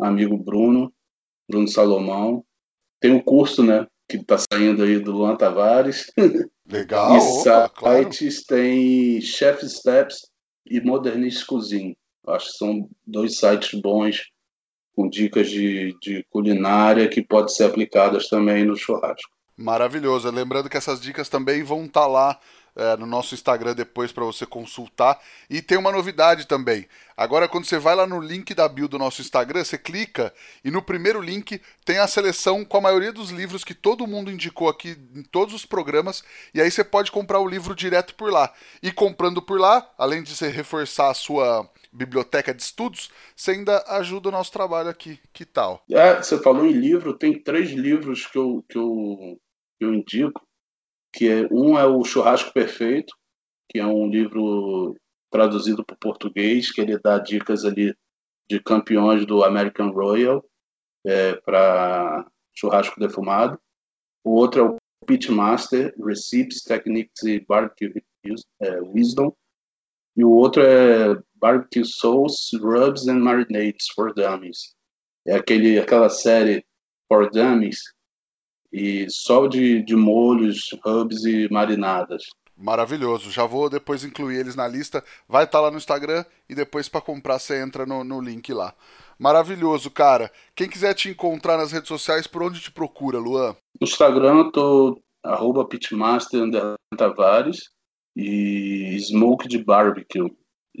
amigo 0.00 0.36
Bruno, 0.36 0.92
Bruno 1.48 1.68
Salomão. 1.68 2.44
Tem 3.00 3.12
o 3.12 3.16
um 3.16 3.22
curso, 3.22 3.62
né, 3.62 3.86
que 4.08 4.16
está 4.16 4.36
saindo 4.38 4.82
aí 4.82 4.98
do 4.98 5.12
Luan 5.12 5.36
Tavares. 5.36 6.10
Legal, 6.66 7.16
e 7.16 7.20
sites 7.20 8.44
claro. 8.44 8.62
tem 8.62 9.20
Chef 9.20 9.66
Steps 9.68 10.29
e 10.70 10.80
Modernist 10.80 11.44
Cuisine. 11.46 11.96
Acho 12.26 12.52
que 12.52 12.58
são 12.58 12.88
dois 13.06 13.38
sites 13.38 13.78
bons 13.80 14.30
com 14.94 15.08
dicas 15.08 15.48
de, 15.50 15.96
de 16.00 16.24
culinária 16.30 17.08
que 17.08 17.22
pode 17.22 17.54
ser 17.54 17.64
aplicadas 17.64 18.28
também 18.28 18.64
no 18.64 18.76
churrasco. 18.76 19.30
Maravilhoso. 19.56 20.30
Lembrando 20.30 20.70
que 20.70 20.76
essas 20.76 21.00
dicas 21.00 21.28
também 21.28 21.62
vão 21.62 21.84
estar 21.84 22.02
tá 22.02 22.06
lá 22.06 22.40
é, 22.76 22.96
no 22.96 23.06
nosso 23.06 23.34
Instagram 23.34 23.74
depois 23.74 24.12
para 24.12 24.24
você 24.24 24.46
consultar. 24.46 25.20
E 25.48 25.60
tem 25.60 25.78
uma 25.78 25.92
novidade 25.92 26.46
também. 26.46 26.86
Agora, 27.16 27.46
quando 27.46 27.66
você 27.66 27.78
vai 27.78 27.94
lá 27.94 28.06
no 28.06 28.20
link 28.20 28.54
da 28.54 28.66
bio 28.66 28.88
do 28.88 28.98
nosso 28.98 29.20
Instagram, 29.20 29.62
você 29.62 29.76
clica 29.76 30.32
e 30.64 30.70
no 30.70 30.80
primeiro 30.80 31.20
link 31.20 31.60
tem 31.84 31.98
a 31.98 32.06
seleção 32.06 32.64
com 32.64 32.78
a 32.78 32.80
maioria 32.80 33.12
dos 33.12 33.30
livros 33.30 33.62
que 33.62 33.74
todo 33.74 34.06
mundo 34.06 34.30
indicou 34.30 34.68
aqui 34.68 34.96
em 35.14 35.22
todos 35.22 35.54
os 35.54 35.66
programas. 35.66 36.24
E 36.54 36.60
aí 36.60 36.70
você 36.70 36.82
pode 36.82 37.12
comprar 37.12 37.38
o 37.40 37.48
livro 37.48 37.74
direto 37.74 38.14
por 38.14 38.32
lá. 38.32 38.52
E 38.82 38.90
comprando 38.90 39.42
por 39.42 39.60
lá, 39.60 39.86
além 39.98 40.22
de 40.22 40.34
você 40.34 40.48
reforçar 40.48 41.10
a 41.10 41.14
sua 41.14 41.68
biblioteca 41.92 42.54
de 42.54 42.62
estudos, 42.62 43.10
você 43.36 43.50
ainda 43.50 43.84
ajuda 43.88 44.30
o 44.30 44.32
nosso 44.32 44.52
trabalho 44.52 44.88
aqui. 44.88 45.18
Que 45.32 45.44
tal? 45.44 45.84
É, 45.90 46.16
você 46.16 46.38
falou 46.38 46.64
em 46.64 46.72
livro, 46.72 47.18
tem 47.18 47.38
três 47.38 47.70
livros 47.70 48.26
que 48.26 48.38
eu, 48.38 48.64
que 48.68 48.78
eu, 48.78 49.38
que 49.78 49.84
eu 49.84 49.92
indico 49.92 50.40
que 51.12 51.28
é, 51.28 51.48
um 51.50 51.78
é 51.78 51.86
o 51.86 52.04
Churrasco 52.04 52.52
Perfeito, 52.52 53.14
que 53.68 53.78
é 53.78 53.86
um 53.86 54.08
livro 54.08 54.96
traduzido 55.30 55.84
para 55.84 55.94
o 55.94 55.98
português, 55.98 56.72
que 56.72 56.80
ele 56.80 56.98
dá 56.98 57.18
dicas 57.18 57.64
ali 57.64 57.94
de 58.48 58.60
campeões 58.60 59.24
do 59.24 59.44
American 59.44 59.90
Royal 59.90 60.44
é, 61.06 61.34
para 61.36 62.26
churrasco 62.52 62.98
defumado. 62.98 63.58
O 64.24 64.32
outro 64.32 64.60
é 64.60 64.64
o 64.64 64.76
Pitmaster, 65.06 65.94
Recipes, 66.04 66.62
Techniques 66.62 67.22
e 67.22 67.40
Barbecue 67.40 67.92
é, 68.60 68.80
Wisdom. 68.82 69.32
E 70.16 70.24
o 70.24 70.30
outro 70.30 70.62
é 70.62 71.16
Barbecue 71.36 71.84
Sauce, 71.84 72.56
Rubs 72.56 73.06
and 73.06 73.20
Marinades 73.20 73.88
for 73.94 74.12
Dummies. 74.12 74.74
É 75.26 75.36
aquele, 75.36 75.78
aquela 75.78 76.10
série 76.10 76.64
For 77.08 77.30
Dummies 77.30 77.80
e 78.72 79.06
só 79.08 79.46
de, 79.46 79.82
de 79.82 79.96
molhos, 79.96 80.70
hubs 80.84 81.24
e 81.24 81.48
marinadas. 81.50 82.24
Maravilhoso. 82.56 83.30
Já 83.30 83.46
vou 83.46 83.70
depois 83.70 84.04
incluir 84.04 84.38
eles 84.38 84.54
na 84.54 84.68
lista. 84.68 85.02
Vai 85.26 85.44
estar 85.44 85.58
tá 85.58 85.62
lá 85.62 85.70
no 85.70 85.78
Instagram 85.78 86.24
e 86.48 86.54
depois 86.54 86.88
para 86.88 87.00
comprar 87.00 87.38
você 87.38 87.60
entra 87.60 87.86
no, 87.86 88.04
no 88.04 88.20
link 88.20 88.52
lá. 88.52 88.74
Maravilhoso, 89.18 89.90
cara. 89.90 90.30
Quem 90.54 90.68
quiser 90.68 90.94
te 90.94 91.08
encontrar 91.08 91.56
nas 91.56 91.72
redes 91.72 91.88
sociais, 91.88 92.26
por 92.26 92.42
onde 92.42 92.60
te 92.60 92.70
procura, 92.70 93.18
Luan? 93.18 93.56
No 93.80 93.86
Instagram 93.86 94.38
eu 94.38 94.52
tô 94.52 95.02
arroba 95.22 95.64
pitmaster 95.64 96.42
Tavares 96.96 97.70
e 98.16 98.98
smoke 99.00 99.48
de 99.48 99.62
barbecue. 99.62 100.30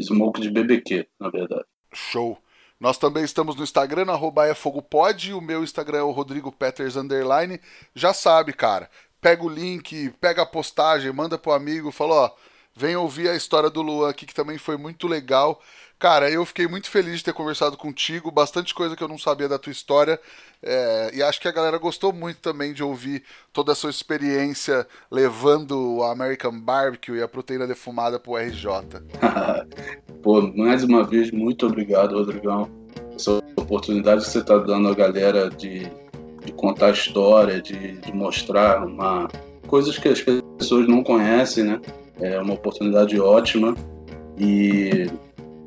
Smoke 0.00 0.40
de 0.40 0.50
BBQ, 0.50 1.06
na 1.18 1.30
verdade. 1.30 1.64
Show. 1.92 2.38
Nós 2.80 2.96
também 2.96 3.22
estamos 3.22 3.54
no 3.54 3.62
Instagram, 3.62 4.06
no 4.06 4.12
arroba 4.12 4.46
é 4.46 4.54
fogopod, 4.54 5.34
o 5.34 5.40
meu 5.42 5.62
Instagram 5.62 5.98
é 5.98 6.02
o 6.02 6.10
Rodrigo 6.10 6.50
Peters 6.50 6.96
Underline. 6.96 7.60
Já 7.94 8.14
sabe, 8.14 8.54
cara, 8.54 8.90
pega 9.20 9.44
o 9.44 9.50
link, 9.50 10.08
pega 10.18 10.40
a 10.40 10.46
postagem, 10.46 11.12
manda 11.12 11.36
pro 11.36 11.52
amigo, 11.52 11.92
fala, 11.92 12.14
ó, 12.14 12.30
vem 12.74 12.96
ouvir 12.96 13.28
a 13.28 13.36
história 13.36 13.70
do 13.70 13.82
Luan 13.82 14.08
aqui, 14.08 14.26
que 14.26 14.34
também 14.34 14.58
foi 14.58 14.76
muito 14.76 15.06
legal. 15.06 15.60
Cara, 16.00 16.30
eu 16.30 16.46
fiquei 16.46 16.66
muito 16.66 16.88
feliz 16.88 17.18
de 17.18 17.24
ter 17.24 17.34
conversado 17.34 17.76
contigo, 17.76 18.30
bastante 18.30 18.74
coisa 18.74 18.96
que 18.96 19.04
eu 19.04 19.08
não 19.08 19.18
sabia 19.18 19.46
da 19.46 19.58
tua 19.58 19.70
história, 19.70 20.18
é, 20.62 21.10
e 21.12 21.22
acho 21.22 21.38
que 21.38 21.46
a 21.46 21.52
galera 21.52 21.76
gostou 21.76 22.10
muito 22.10 22.38
também 22.38 22.72
de 22.72 22.82
ouvir 22.82 23.22
toda 23.52 23.72
a 23.72 23.74
sua 23.74 23.90
experiência 23.90 24.86
levando 25.10 25.96
o 25.96 26.02
American 26.02 26.58
Barbecue 26.58 27.18
e 27.18 27.22
a 27.22 27.28
proteína 27.28 27.66
defumada 27.66 28.18
pro 28.18 28.34
RJ. 28.34 28.66
Pô, 30.22 30.40
mais 30.56 30.84
uma 30.84 31.04
vez, 31.04 31.30
muito 31.30 31.66
obrigado, 31.66 32.16
Rodrigão. 32.16 32.70
Essa 33.14 33.32
oportunidade 33.54 34.24
que 34.24 34.30
você 34.30 34.38
está 34.38 34.56
dando 34.56 34.88
à 34.88 34.94
galera 34.94 35.50
de, 35.50 35.80
de 36.46 36.52
contar 36.52 36.86
a 36.86 36.92
história, 36.92 37.60
de, 37.60 37.98
de 37.98 38.12
mostrar 38.14 38.86
uma, 38.86 39.28
coisas 39.66 39.98
que 39.98 40.08
as 40.08 40.22
pessoas 40.58 40.88
não 40.88 41.04
conhecem, 41.04 41.64
né? 41.64 41.80
É 42.20 42.40
uma 42.40 42.54
oportunidade 42.54 43.18
ótima 43.20 43.74
e 44.38 45.10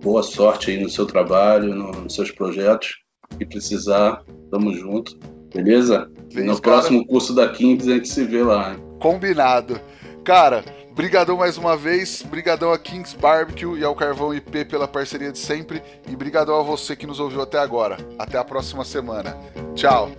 boa 0.01 0.21
sorte 0.21 0.71
aí 0.71 0.81
no 0.81 0.89
seu 0.89 1.05
trabalho, 1.05 1.73
no, 1.73 1.91
nos 1.91 2.13
seus 2.13 2.31
projetos. 2.31 3.01
E 3.39 3.45
precisar, 3.45 4.23
tamo 4.51 4.73
junto, 4.73 5.17
beleza? 5.53 6.07
No 6.35 6.59
cara. 6.59 6.61
próximo 6.61 7.05
curso 7.07 7.33
da 7.33 7.49
Kings 7.49 7.89
a 7.89 7.95
gente 7.95 8.07
se 8.07 8.23
vê 8.23 8.43
lá. 8.43 8.73
Hein? 8.73 8.83
Combinado. 8.99 9.79
Cara, 10.23 10.63
brigadão 10.95 11.37
mais 11.37 11.57
uma 11.57 11.75
vez, 11.75 12.21
brigadão 12.21 12.71
a 12.71 12.77
Kings 12.77 13.17
Barbecue 13.17 13.79
e 13.79 13.83
ao 13.83 13.95
Carvão 13.95 14.33
IP 14.33 14.65
pela 14.65 14.87
parceria 14.87 15.31
de 15.31 15.39
sempre 15.39 15.81
e 16.07 16.15
brigadão 16.15 16.59
a 16.59 16.63
você 16.63 16.95
que 16.95 17.07
nos 17.07 17.19
ouviu 17.19 17.41
até 17.41 17.57
agora. 17.57 17.97
Até 18.19 18.37
a 18.37 18.43
próxima 18.43 18.85
semana. 18.85 19.35
Tchau. 19.75 20.11